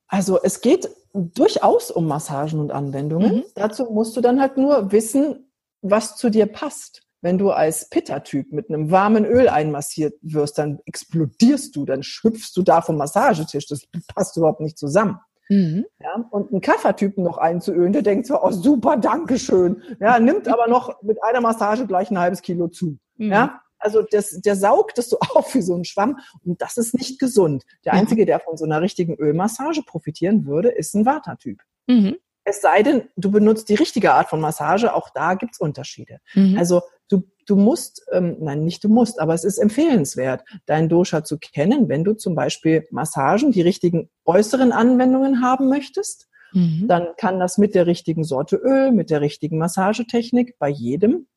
Also 0.08 0.40
es 0.42 0.62
geht 0.62 0.90
durchaus 1.14 1.92
um 1.92 2.08
Massagen 2.08 2.60
und 2.60 2.72
Anwendungen. 2.72 3.36
Mhm. 3.36 3.44
Dazu 3.56 3.86
musst 3.86 4.18
du 4.18 4.22
dann 4.22 4.42
halt 4.42 4.58
nur 4.58 4.92
wissen, 4.92 5.52
was 5.82 6.16
zu 6.16 6.30
dir 6.30 6.48
passt. 6.48 7.04
Wenn 7.22 7.38
du 7.38 7.52
als 7.52 7.90
Pitta-Typ 7.90 8.52
mit 8.52 8.70
einem 8.70 8.92
warmen 8.92 9.24
Öl 9.24 9.48
einmassiert 9.48 10.16
wirst, 10.22 10.58
dann 10.58 10.80
explodierst 10.86 11.76
du, 11.76 11.86
dann 11.86 12.04
schüpfst 12.04 12.52
du 12.56 12.64
da 12.64 12.82
vom 12.82 12.98
Massagetisch. 12.98 13.68
Das 13.68 13.84
passt 14.14 14.36
überhaupt 14.36 14.60
nicht 14.60 14.78
zusammen. 14.78 15.20
Mhm. 15.50 15.86
Ja, 16.00 16.26
und 16.32 16.52
einen 16.52 16.62
Kaffertypen 16.62 17.24
noch 17.24 17.38
einzuölen, 17.38 17.94
der 17.94 18.02
denkt 18.02 18.28
so, 18.28 18.42
oh 18.42 18.52
super, 18.52 18.98
danke 18.98 19.38
schön. 19.38 19.82
Ja, 20.00 20.20
nimmt 20.20 20.48
aber 20.48 20.68
noch 20.68 21.02
mit 21.02 21.24
einer 21.24 21.42
Massage 21.42 21.86
gleich 21.86 22.12
ein 22.12 22.20
halbes 22.20 22.42
Kilo 22.42 22.68
zu. 22.68 22.98
Mhm. 23.18 23.32
Ja, 23.32 23.62
also 23.84 24.02
das, 24.02 24.40
der 24.42 24.56
saugt 24.56 24.98
das 24.98 25.10
so 25.10 25.18
auf 25.36 25.54
wie 25.56 25.62
so 25.62 25.76
ein 25.76 25.86
Schwamm 25.86 26.20
und 26.46 26.62
das 26.62 26.78
ist 26.78 26.94
nicht 26.94 27.20
gesund. 27.20 27.64
Der 27.86 27.94
Einzige, 27.94 28.26
der 28.26 28.40
von 28.40 28.58
so 28.58 28.66
einer 28.66 28.82
richtigen 28.82 29.16
Ölmassage 29.16 29.84
profitieren 29.84 30.46
würde, 30.46 30.70
ist 30.70 30.96
ein 30.96 31.06
Vata-Typ. 31.06 31.60
Mhm. 31.88 32.18
Es 32.46 32.62
sei 32.62 32.84
denn, 32.84 33.04
du 33.16 33.32
benutzt 33.32 33.70
die 33.70 33.76
richtige 33.76 34.14
Art 34.14 34.30
von 34.30 34.42
Massage, 34.42 34.94
auch 34.94 35.10
da 35.14 35.36
gibt's 35.36 35.60
Unterschiede. 35.60 36.20
Mhm. 36.34 36.58
Also 36.58 36.82
du, 37.10 37.24
du 37.46 37.56
musst, 37.56 38.06
ähm, 38.12 38.38
nein, 38.40 38.66
nicht 38.66 38.84
du 38.84 38.90
musst, 38.90 39.20
aber 39.20 39.34
es 39.34 39.46
ist 39.46 39.60
empfehlenswert, 39.60 40.44
dein 40.66 40.90
Dosha 40.90 41.24
zu 41.24 41.38
kennen, 41.38 41.88
wenn 41.88 42.04
du 42.04 42.14
zum 42.14 42.36
Beispiel 42.36 42.86
Massagen, 42.92 43.52
die 43.52 43.62
richtigen 43.62 44.10
äußeren 44.26 44.74
Anwendungen 44.74 45.42
haben 45.42 45.70
möchtest. 45.70 46.28
Mhm. 46.52 46.88
Dann 46.88 47.08
kann 47.18 47.40
das 47.40 47.58
mit 47.58 47.76
der 47.76 47.88
richtigen 47.88 48.26
Sorte 48.26 48.58
Öl, 48.58 48.92
mit 48.92 49.10
der 49.10 49.22
richtigen 49.22 49.58
Massagetechnik 49.58 50.58
bei 50.60 50.70
jedem 50.70 51.28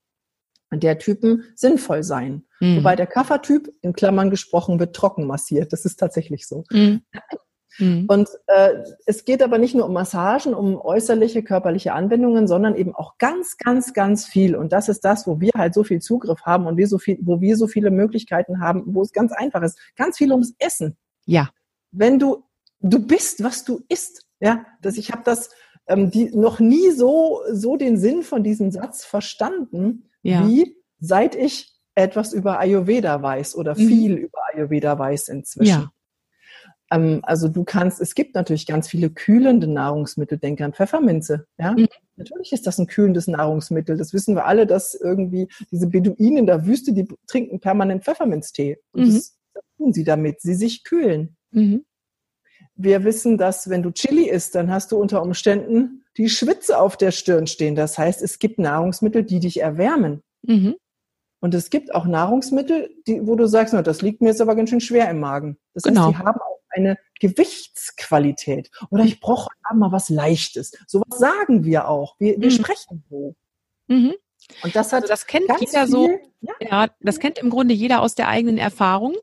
der 0.77 0.99
Typen 0.99 1.45
sinnvoll 1.55 2.03
sein. 2.03 2.45
Mhm. 2.61 2.79
Wobei 2.79 2.97
der 2.97 3.07
Kaffertyp 3.07 3.73
in 3.83 3.93
Klammern 3.93 4.31
gesprochen 4.31 4.79
wird 4.79 4.95
trocken 4.95 5.27
massiert. 5.27 5.73
Das 5.73 5.85
ist 5.85 5.97
tatsächlich 5.97 6.47
so. 6.47 6.65
Mhm. 6.71 7.03
Mhm. 7.79 8.07
Und 8.09 8.29
äh, 8.47 8.75
es 9.05 9.25
geht 9.25 9.43
aber 9.43 9.59
nicht 9.59 9.75
nur 9.75 9.87
um 9.87 9.93
Massagen, 9.93 10.55
um 10.55 10.81
äußerliche 10.81 11.43
körperliche 11.43 11.93
Anwendungen, 11.93 12.49
sondern 12.49 12.75
eben 12.75 12.95
auch 12.95 13.19
ganz, 13.19 13.59
ganz, 13.59 13.93
ganz 13.93 14.25
viel. 14.27 14.57
Und 14.57 14.73
das 14.73 14.89
ist 14.89 15.05
das, 15.05 15.27
wo 15.27 15.41
wir 15.41 15.53
halt 15.55 15.75
so 15.75 15.85
viel 15.85 16.01
Zugriff 16.01 16.41
haben 16.43 16.67
und 16.67 16.77
wir 16.77 16.89
so 16.89 16.99
viel, 16.99 17.19
wo 17.21 17.41
wir 17.41 17.57
so 17.57 17.67
viele 17.67 17.91
Möglichkeiten 17.91 18.61
haben, 18.61 18.83
wo 18.87 19.03
es 19.03 19.13
ganz 19.13 19.33
einfach 19.33 19.63
ist. 19.63 19.79
Ganz 19.97 20.17
viel 20.17 20.33
ums 20.33 20.55
Essen. 20.59 20.97
Ja. 21.27 21.51
Wenn 21.93 22.19
du 22.19 22.47
du 22.81 22.99
bist, 23.07 23.43
was 23.43 23.65
du 23.65 23.83
isst. 23.89 24.25
Ja, 24.39 24.67
dass 24.83 24.99
ich 24.99 25.13
habe 25.13 25.23
das 25.25 25.49
ähm, 25.89 26.11
die 26.11 26.31
noch 26.37 26.61
nie 26.61 26.91
so 26.91 27.41
so 27.51 27.77
den 27.77 27.97
Sinn 27.99 28.23
von 28.23 28.43
diesem 28.43 28.71
Satz 28.71 29.05
verstanden, 29.05 30.11
ja. 30.23 30.47
wie 30.47 30.77
seit 30.99 31.35
ich 31.35 31.73
etwas 31.95 32.33
über 32.33 32.59
Ayurveda 32.59 33.23
weiß 33.23 33.57
oder 33.57 33.75
mhm. 33.75 33.89
viel 33.89 34.13
über 34.15 34.39
Ayurveda 34.53 34.99
weiß 34.99 35.29
inzwischen. 35.29 35.71
Ja. 35.71 35.91
Ähm, 36.91 37.21
also 37.23 37.49
du 37.49 37.65
kannst, 37.65 38.01
es 38.01 38.15
gibt 38.15 38.35
natürlich 38.35 38.67
ganz 38.67 38.89
viele 38.89 39.11
kühlende 39.11 39.67
Nahrungsmittel, 39.67 40.39
denke 40.39 40.65
an 40.65 40.75
Pfefferminze. 40.75 41.47
Ja? 41.59 41.73
Mhm. 41.73 41.89
Natürlich 42.17 42.53
ist 42.53 42.67
das 42.67 42.79
ein 42.79 42.87
kühlendes 42.87 43.27
Nahrungsmittel. 43.27 43.97
Das 43.97 44.13
wissen 44.13 44.35
wir 44.35 44.47
alle, 44.47 44.67
dass 44.67 44.95
irgendwie 44.95 45.49
diese 45.71 45.89
Beduinen 45.89 46.39
in 46.39 46.47
der 46.47 46.67
Wüste, 46.67 46.93
die 46.93 47.09
trinken 47.27 47.61
permanent 47.61 48.05
Pfefferminztee. 48.05 48.79
Und 48.93 49.03
mhm. 49.03 49.15
das, 49.15 49.39
das, 49.55 49.65
tun 49.79 49.93
sie 49.93 50.05
damit, 50.05 50.41
sie 50.41 50.55
sich 50.55 50.85
kühlen. 50.85 51.37
Mhm. 51.51 51.86
Wir 52.77 53.05
wissen, 53.05 53.39
dass 53.39 53.71
wenn 53.71 53.83
du 53.83 53.91
Chili 53.91 54.29
isst, 54.29 54.55
dann 54.55 54.71
hast 54.71 54.93
du 54.93 54.99
unter 54.99 55.23
Umständen 55.23 56.05
die 56.17 56.29
Schwitze 56.29 56.79
auf 56.79 56.97
der 56.97 57.11
Stirn 57.11 57.47
stehen. 57.47 57.75
Das 57.75 57.99
heißt, 57.99 58.23
es 58.23 58.39
gibt 58.39 58.59
Nahrungsmittel, 58.59 59.23
die 59.25 59.41
dich 59.41 59.61
erwärmen. 59.61 60.23
Mhm. 60.43 60.77
Und 61.41 61.55
es 61.55 61.71
gibt 61.71 61.95
auch 61.95 62.07
Nahrungsmittel, 62.07 62.91
die, 63.07 63.27
wo 63.27 63.37
du 63.37 63.47
sagst, 63.47 63.75
na, 63.75 63.83
das 63.83 64.03
liegt 64.03 64.21
mir 64.21 64.29
jetzt 64.29 64.41
aber 64.41 64.55
ganz 64.57 64.71
schön 64.71 64.81
schwer 64.81 65.11
im 65.11 65.21
Magen. 65.21 65.59
Das 65.75 65.83
genau. 65.83 66.07
heißt, 66.07 66.15
die 66.15 66.19
haben 66.19 66.41
auch 66.41 66.61
eine 66.71 66.99
Gewichtsqualität. 67.21 68.71
Oder 68.91 69.05
ich 69.05 69.21
brauche 69.21 69.49
mal 69.75 69.93
was 69.93 70.09
Leichtes. 70.09 70.73
Sowas 70.87 71.19
sagen 71.19 71.65
wir 71.65 71.89
auch. 71.89 72.17
Wir, 72.19 72.41
wir 72.41 72.49
mhm. 72.49 72.55
sprechen 72.55 73.05
so. 73.09 73.35
Mhm. 73.89 74.15
Und 74.63 74.77
das 74.77 74.93
hat 74.93 75.03
also 75.03 75.13
das 75.13 75.27
kennt 75.27 75.47
jeder 75.61 75.87
viel, 75.87 75.89
so. 75.89 76.11
Ja. 76.41 76.55
ja. 76.61 76.89
das 77.01 77.19
kennt 77.19 77.39
im 77.39 77.51
Grunde 77.51 77.75
jeder 77.75 78.01
aus 78.01 78.15
der 78.15 78.29
eigenen 78.29 78.59
Erfahrung. 78.59 79.15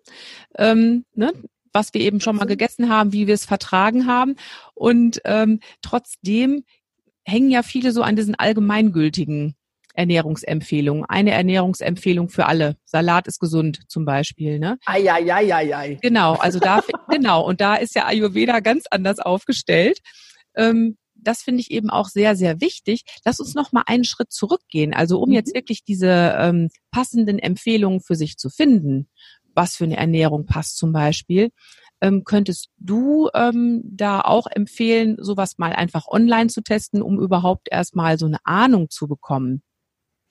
Ähm, 0.57 1.05
ne? 1.13 1.33
Was 1.73 1.93
wir 1.93 2.01
eben 2.01 2.21
schon 2.21 2.35
mal 2.35 2.45
gegessen 2.45 2.89
haben, 2.89 3.11
wie 3.13 3.27
wir 3.27 3.33
es 3.33 3.45
vertragen 3.45 4.07
haben. 4.07 4.35
Und 4.73 5.21
ähm, 5.25 5.59
trotzdem 5.81 6.63
hängen 7.25 7.49
ja 7.49 7.63
viele 7.63 7.91
so 7.91 8.03
an 8.03 8.15
diesen 8.15 8.35
allgemeingültigen 8.35 9.55
Ernährungsempfehlungen. 9.93 11.05
Eine 11.07 11.31
Ernährungsempfehlung 11.31 12.29
für 12.29 12.45
alle. 12.47 12.77
Salat 12.85 13.27
ist 13.27 13.39
gesund 13.39 13.81
zum 13.87 14.05
Beispiel. 14.05 14.59
Ne? 14.59 14.77
Ai, 14.85 15.11
ai, 15.11 15.31
ai, 15.31 15.53
ai, 15.53 15.75
ai. 15.75 15.97
Genau, 16.01 16.33
also 16.33 16.59
da 16.59 16.81
genau 17.09 17.45
und 17.45 17.61
da 17.61 17.75
ist 17.75 17.95
ja 17.95 18.05
Ayurveda 18.05 18.59
ganz 18.59 18.85
anders 18.89 19.19
aufgestellt. 19.19 19.99
Ähm, 20.55 20.97
das 21.15 21.41
finde 21.41 21.61
ich 21.61 21.71
eben 21.71 21.89
auch 21.89 22.09
sehr, 22.09 22.35
sehr 22.35 22.59
wichtig. 22.59 23.03
Lass 23.23 23.39
uns 23.39 23.55
noch 23.55 23.71
mal 23.71 23.83
einen 23.85 24.03
Schritt 24.03 24.31
zurückgehen. 24.31 24.93
Also 24.93 25.19
um 25.19 25.29
mhm. 25.29 25.35
jetzt 25.35 25.55
wirklich 25.55 25.83
diese 25.83 26.35
ähm, 26.37 26.69
passenden 26.91 27.39
Empfehlungen 27.39 28.01
für 28.01 28.15
sich 28.15 28.37
zu 28.37 28.49
finden, 28.49 29.07
was 29.53 29.75
für 29.75 29.83
eine 29.85 29.97
Ernährung 29.97 30.45
passt 30.45 30.77
zum 30.77 30.91
Beispiel, 30.91 31.49
ähm, 32.01 32.23
könntest 32.25 32.69
du 32.77 33.29
ähm, 33.33 33.81
da 33.85 34.19
auch 34.21 34.47
empfehlen, 34.47 35.15
sowas 35.19 35.57
mal 35.57 35.71
einfach 35.71 36.05
online 36.07 36.47
zu 36.47 36.61
testen, 36.61 37.01
um 37.01 37.17
überhaupt 37.19 37.69
erstmal 37.71 38.17
so 38.19 38.25
eine 38.25 38.39
Ahnung 38.43 38.89
zu 38.89 39.07
bekommen? 39.07 39.63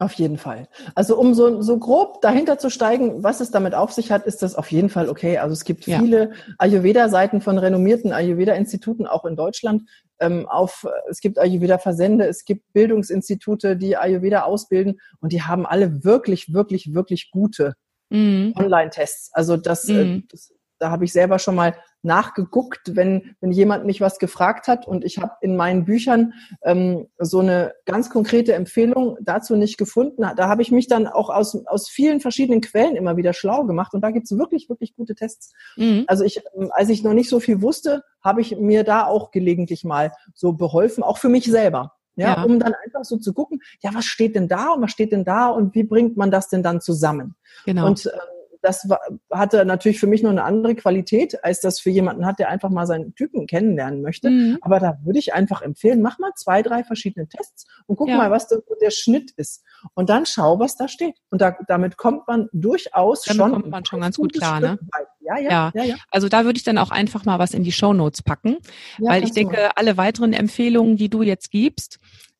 Auf 0.02 0.14
jeden 0.14 0.36
Fall. 0.36 0.68
Also 0.96 1.16
um 1.16 1.32
so, 1.32 1.62
so 1.62 1.78
grob 1.78 2.20
dahinter 2.22 2.58
zu 2.58 2.70
steigen, 2.70 3.22
was 3.22 3.40
es 3.40 3.52
damit 3.52 3.74
auf 3.74 3.92
sich 3.92 4.10
hat, 4.10 4.26
ist 4.26 4.42
das 4.42 4.56
auf 4.56 4.72
jeden 4.72 4.88
Fall 4.88 5.08
okay. 5.08 5.38
Also 5.38 5.52
es 5.52 5.64
gibt 5.64 5.86
ja. 5.86 6.00
viele 6.00 6.32
Ayurveda-Seiten 6.58 7.40
von 7.40 7.56
renommierten 7.56 8.12
Ayurveda-Instituten, 8.12 9.06
auch 9.06 9.24
in 9.24 9.36
Deutschland. 9.36 9.88
Ähm, 10.18 10.48
auf, 10.48 10.88
es 11.08 11.20
gibt 11.20 11.38
Ayurveda-Versende, 11.38 12.26
es 12.26 12.44
gibt 12.44 12.72
Bildungsinstitute, 12.72 13.76
die 13.76 13.96
Ayurveda 13.96 14.42
ausbilden 14.42 15.00
und 15.20 15.32
die 15.32 15.42
haben 15.42 15.66
alle 15.66 16.02
wirklich, 16.02 16.52
wirklich, 16.52 16.92
wirklich 16.94 17.30
gute 17.30 17.74
mhm. 18.12 18.52
Online-Tests. 18.56 19.30
Also 19.32 19.56
das, 19.56 19.88
äh, 19.88 20.04
mhm. 20.04 20.24
das 20.30 20.52
da 20.82 20.90
habe 20.90 21.04
ich 21.04 21.12
selber 21.12 21.38
schon 21.38 21.54
mal 21.54 21.76
nachgeguckt, 22.02 22.96
wenn, 22.96 23.36
wenn 23.40 23.52
jemand 23.52 23.86
mich 23.86 24.00
was 24.00 24.18
gefragt 24.18 24.66
hat 24.66 24.88
und 24.88 25.04
ich 25.04 25.18
habe 25.18 25.34
in 25.40 25.54
meinen 25.54 25.84
Büchern 25.84 26.32
ähm, 26.64 27.06
so 27.18 27.38
eine 27.38 27.72
ganz 27.86 28.10
konkrete 28.10 28.54
Empfehlung 28.54 29.16
dazu 29.20 29.54
nicht 29.54 29.78
gefunden. 29.78 30.22
Da 30.36 30.48
habe 30.48 30.62
ich 30.62 30.72
mich 30.72 30.88
dann 30.88 31.06
auch 31.06 31.30
aus, 31.30 31.54
aus 31.66 31.88
vielen 31.88 32.18
verschiedenen 32.18 32.60
Quellen 32.60 32.96
immer 32.96 33.16
wieder 33.16 33.32
schlau 33.32 33.62
gemacht 33.64 33.94
und 33.94 34.00
da 34.00 34.10
gibt 34.10 34.24
es 34.24 34.36
wirklich, 34.36 34.68
wirklich 34.68 34.96
gute 34.96 35.14
Tests. 35.14 35.52
Mhm. 35.76 36.02
Also 36.08 36.24
ich, 36.24 36.40
ähm, 36.56 36.72
als 36.74 36.88
ich 36.88 37.04
noch 37.04 37.14
nicht 37.14 37.30
so 37.30 37.38
viel 37.38 37.62
wusste, 37.62 38.02
habe 38.20 38.40
ich 38.40 38.56
mir 38.58 38.82
da 38.82 39.06
auch 39.06 39.30
gelegentlich 39.30 39.84
mal 39.84 40.10
so 40.34 40.52
beholfen, 40.54 41.04
auch 41.04 41.18
für 41.18 41.28
mich 41.28 41.44
selber. 41.44 41.92
Ja, 42.16 42.36
ja, 42.36 42.42
um 42.42 42.58
dann 42.58 42.74
einfach 42.84 43.04
so 43.04 43.16
zu 43.16 43.32
gucken, 43.32 43.60
ja, 43.82 43.94
was 43.94 44.04
steht 44.04 44.36
denn 44.36 44.48
da 44.48 44.70
und 44.70 44.82
was 44.82 44.90
steht 44.90 45.12
denn 45.12 45.24
da 45.24 45.48
und 45.48 45.74
wie 45.74 45.82
bringt 45.82 46.16
man 46.16 46.30
das 46.30 46.48
denn 46.48 46.62
dann 46.62 46.80
zusammen? 46.80 47.34
Genau. 47.64 47.86
Und 47.86 48.06
ähm, 48.06 48.20
das 48.62 48.88
war, 48.88 49.00
hatte 49.30 49.64
natürlich 49.64 49.98
für 49.98 50.06
mich 50.06 50.22
noch 50.22 50.30
eine 50.30 50.44
andere 50.44 50.74
Qualität, 50.74 51.44
als 51.44 51.60
das 51.60 51.80
für 51.80 51.90
jemanden 51.90 52.24
hat, 52.24 52.38
der 52.38 52.48
einfach 52.48 52.70
mal 52.70 52.86
seinen 52.86 53.14
Typen 53.14 53.46
kennenlernen 53.46 54.02
möchte. 54.02 54.30
Mhm. 54.30 54.58
Aber 54.62 54.78
da 54.78 54.98
würde 55.02 55.18
ich 55.18 55.34
einfach 55.34 55.62
empfehlen, 55.62 56.00
mach 56.00 56.18
mal 56.18 56.30
zwei, 56.36 56.62
drei 56.62 56.84
verschiedene 56.84 57.28
Tests 57.28 57.66
und 57.86 57.96
guck 57.96 58.08
ja. 58.08 58.16
mal, 58.16 58.30
was 58.30 58.46
der, 58.46 58.60
Schnitt 58.90 59.30
ist. 59.36 59.64
Und 59.94 60.10
dann 60.10 60.26
schau, 60.26 60.58
was 60.58 60.76
da 60.76 60.88
steht. 60.88 61.14
Und 61.30 61.40
da, 61.40 61.56
damit 61.68 61.96
kommt 61.96 62.26
man 62.26 62.48
durchaus 62.52 63.22
damit 63.22 63.40
schon. 63.40 63.52
kommt 63.52 63.70
man 63.70 63.84
schon 63.84 64.00
ganz 64.00 64.16
gut 64.16 64.32
klar, 64.32 64.60
ne? 64.60 64.78
Ja 65.24 65.38
ja, 65.38 65.50
ja, 65.50 65.72
ja, 65.74 65.84
ja. 65.84 65.96
Also 66.10 66.28
da 66.28 66.44
würde 66.44 66.56
ich 66.56 66.64
dann 66.64 66.78
auch 66.78 66.90
einfach 66.90 67.24
mal 67.24 67.38
was 67.38 67.54
in 67.54 67.62
die 67.62 67.72
Show 67.72 67.92
Notes 67.92 68.22
packen, 68.22 68.56
ja, 68.98 69.10
weil 69.10 69.24
ich 69.24 69.32
denke, 69.32 69.56
mal. 69.56 69.70
alle 69.76 69.96
weiteren 69.96 70.32
Empfehlungen, 70.32 70.96
die 70.96 71.08
du 71.08 71.22
jetzt 71.22 71.50
gibst, 71.50 71.98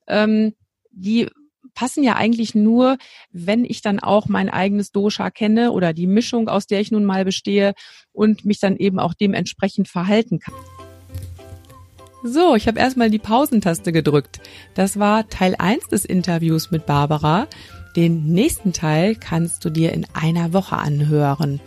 ähm, 0.09 0.55
die 0.91 1.29
passen 1.75 2.05
ja 2.05 2.17
eigentlich 2.17 2.55
nur, 2.55 2.99
wenn 3.31 3.65
ich 3.65 3.83
dann 3.83 3.99
auch 3.99 4.29
mein 4.29 4.49
eigenes 4.49 4.93
Dosha 4.93 5.31
kenne 5.31 5.73
oder 5.73 5.93
die 5.93 6.07
Mischung, 6.07 6.49
aus 6.49 6.67
der 6.67 6.81
ich 6.81 6.91
nun 6.91 7.05
mal 7.05 7.25
bestehe 7.25 7.75
und 8.13 8.45
mich 8.45 8.61
dann 8.61 8.77
eben 8.77 8.99
auch 8.99 9.15
dementsprechend 9.15 9.89
verhalten 9.89 10.39
kann. 10.39 10.55
So, 12.25 12.55
ich 12.55 12.69
habe 12.69 12.79
erstmal 12.79 13.11
die 13.11 13.19
Pausentaste 13.19 13.91
gedrückt. 13.91 14.41
Das 14.75 14.99
war 14.99 15.29
Teil 15.29 15.57
1 15.59 15.89
des 15.89 16.05
Interviews 16.05 16.71
mit 16.71 16.87
Barbara. 16.87 17.49
Den 17.97 18.27
nächsten 18.33 18.73
Teil 18.73 19.17
kannst 19.17 19.65
du 19.65 19.71
dir 19.71 19.93
in 19.93 20.07
einer 20.15 20.53
Woche 20.53 20.77
anhören. 20.77 21.61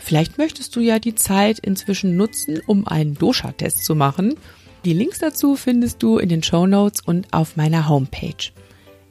Vielleicht 0.00 0.38
möchtest 0.38 0.74
du 0.74 0.80
ja 0.80 0.98
die 0.98 1.14
Zeit 1.14 1.58
inzwischen 1.58 2.16
nutzen, 2.16 2.60
um 2.66 2.86
einen 2.86 3.14
Dosha-Test 3.14 3.84
zu 3.84 3.94
machen. 3.94 4.34
Die 4.84 4.94
Links 4.94 5.18
dazu 5.18 5.56
findest 5.56 6.02
du 6.02 6.18
in 6.18 6.30
den 6.30 6.42
Show 6.42 6.66
Notes 6.66 7.02
und 7.02 7.32
auf 7.32 7.56
meiner 7.56 7.88
Homepage. 7.88 8.50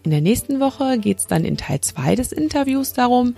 In 0.03 0.11
der 0.11 0.21
nächsten 0.21 0.59
Woche 0.59 0.97
geht 0.97 1.19
es 1.19 1.27
dann 1.27 1.45
in 1.45 1.57
Teil 1.57 1.81
2 1.81 2.15
des 2.15 2.31
Interviews 2.31 2.93
darum, 2.93 3.35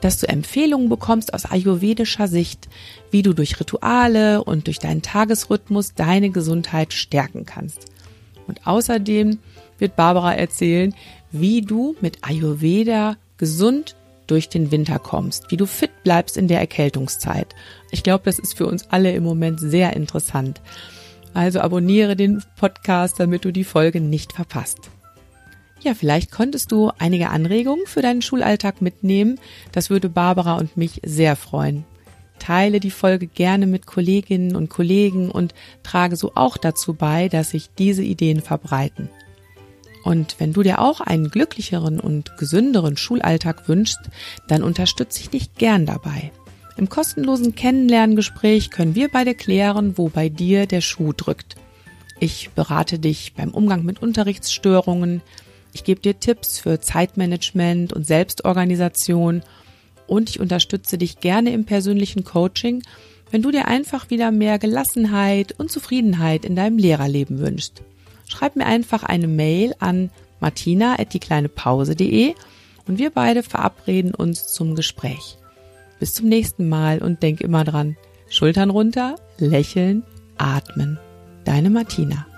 dass 0.00 0.18
du 0.18 0.28
Empfehlungen 0.28 0.88
bekommst 0.88 1.32
aus 1.32 1.44
ayurvedischer 1.44 2.26
Sicht, 2.26 2.68
wie 3.10 3.22
du 3.22 3.34
durch 3.34 3.60
Rituale 3.60 4.42
und 4.42 4.66
durch 4.66 4.78
deinen 4.78 5.02
Tagesrhythmus 5.02 5.94
deine 5.94 6.30
Gesundheit 6.30 6.92
stärken 6.92 7.46
kannst. 7.46 7.86
Und 8.46 8.66
außerdem 8.66 9.38
wird 9.78 9.96
Barbara 9.96 10.34
erzählen, 10.34 10.94
wie 11.30 11.62
du 11.62 11.94
mit 12.00 12.18
Ayurveda 12.22 13.16
gesund 13.36 13.94
durch 14.30 14.48
den 14.48 14.70
Winter 14.70 14.98
kommst, 14.98 15.50
wie 15.50 15.56
du 15.56 15.66
fit 15.66 15.90
bleibst 16.04 16.36
in 16.36 16.48
der 16.48 16.60
Erkältungszeit. 16.60 17.54
Ich 17.90 18.02
glaube, 18.02 18.24
das 18.24 18.38
ist 18.38 18.56
für 18.56 18.66
uns 18.66 18.86
alle 18.90 19.12
im 19.12 19.24
Moment 19.24 19.60
sehr 19.60 19.94
interessant. 19.94 20.60
Also 21.34 21.60
abonniere 21.60 22.16
den 22.16 22.42
Podcast, 22.56 23.18
damit 23.18 23.44
du 23.44 23.52
die 23.52 23.64
Folge 23.64 24.00
nicht 24.00 24.32
verpasst. 24.32 24.90
Ja, 25.80 25.94
vielleicht 25.94 26.30
konntest 26.30 26.72
du 26.72 26.90
einige 26.98 27.30
Anregungen 27.30 27.86
für 27.86 28.02
deinen 28.02 28.22
Schulalltag 28.22 28.82
mitnehmen. 28.82 29.38
Das 29.72 29.88
würde 29.88 30.08
Barbara 30.08 30.56
und 30.56 30.76
mich 30.76 31.00
sehr 31.04 31.36
freuen. 31.36 31.84
Teile 32.38 32.80
die 32.80 32.90
Folge 32.90 33.26
gerne 33.26 33.66
mit 33.66 33.86
Kolleginnen 33.86 34.56
und 34.56 34.68
Kollegen 34.70 35.30
und 35.30 35.54
trage 35.82 36.16
so 36.16 36.32
auch 36.34 36.56
dazu 36.56 36.94
bei, 36.94 37.28
dass 37.28 37.50
sich 37.50 37.70
diese 37.78 38.02
Ideen 38.02 38.40
verbreiten. 38.40 39.08
Und 40.02 40.36
wenn 40.38 40.52
du 40.52 40.62
dir 40.62 40.80
auch 40.80 41.00
einen 41.00 41.30
glücklicheren 41.30 42.00
und 42.00 42.36
gesünderen 42.38 42.96
Schulalltag 42.96 43.68
wünschst, 43.68 44.00
dann 44.48 44.62
unterstütze 44.62 45.20
ich 45.20 45.30
dich 45.30 45.54
gern 45.54 45.86
dabei. 45.86 46.32
Im 46.76 46.88
kostenlosen 46.88 47.54
Kennenlerngespräch 47.54 48.70
können 48.70 48.94
wir 48.94 49.08
beide 49.10 49.34
klären, 49.34 49.98
wo 49.98 50.08
bei 50.08 50.28
dir 50.28 50.66
der 50.66 50.80
Schuh 50.80 51.12
drückt. 51.12 51.56
Ich 52.18 52.50
berate 52.50 52.98
dich 52.98 53.34
beim 53.34 53.50
Umgang 53.50 53.84
mit 53.84 54.02
Unterrichtsstörungen, 54.02 55.22
ich 55.72 55.84
gebe 55.84 56.00
dir 56.00 56.18
Tipps 56.18 56.58
für 56.58 56.80
Zeitmanagement 56.80 57.92
und 57.92 58.06
Selbstorganisation 58.06 59.42
und 60.06 60.30
ich 60.30 60.40
unterstütze 60.40 60.98
dich 60.98 61.20
gerne 61.20 61.52
im 61.52 61.64
persönlichen 61.64 62.24
Coaching, 62.24 62.82
wenn 63.30 63.42
du 63.42 63.50
dir 63.50 63.68
einfach 63.68 64.10
wieder 64.10 64.32
mehr 64.32 64.58
Gelassenheit 64.58 65.54
und 65.58 65.70
Zufriedenheit 65.70 66.44
in 66.44 66.56
deinem 66.56 66.78
Lehrerleben 66.78 67.38
wünschst. 67.38 67.82
Schreib 68.30 68.54
mir 68.54 68.64
einfach 68.66 69.02
eine 69.02 69.26
Mail 69.26 69.74
an 69.80 70.10
martina@diekleinepause.de 70.38 72.34
und 72.86 72.98
wir 72.98 73.10
beide 73.10 73.42
verabreden 73.42 74.14
uns 74.14 74.46
zum 74.52 74.76
Gespräch. 74.76 75.36
Bis 75.98 76.14
zum 76.14 76.28
nächsten 76.28 76.68
Mal 76.68 77.00
und 77.02 77.24
denk 77.24 77.40
immer 77.40 77.64
dran, 77.64 77.96
Schultern 78.28 78.70
runter, 78.70 79.16
lächeln, 79.38 80.04
atmen. 80.38 81.00
Deine 81.44 81.70
Martina. 81.70 82.29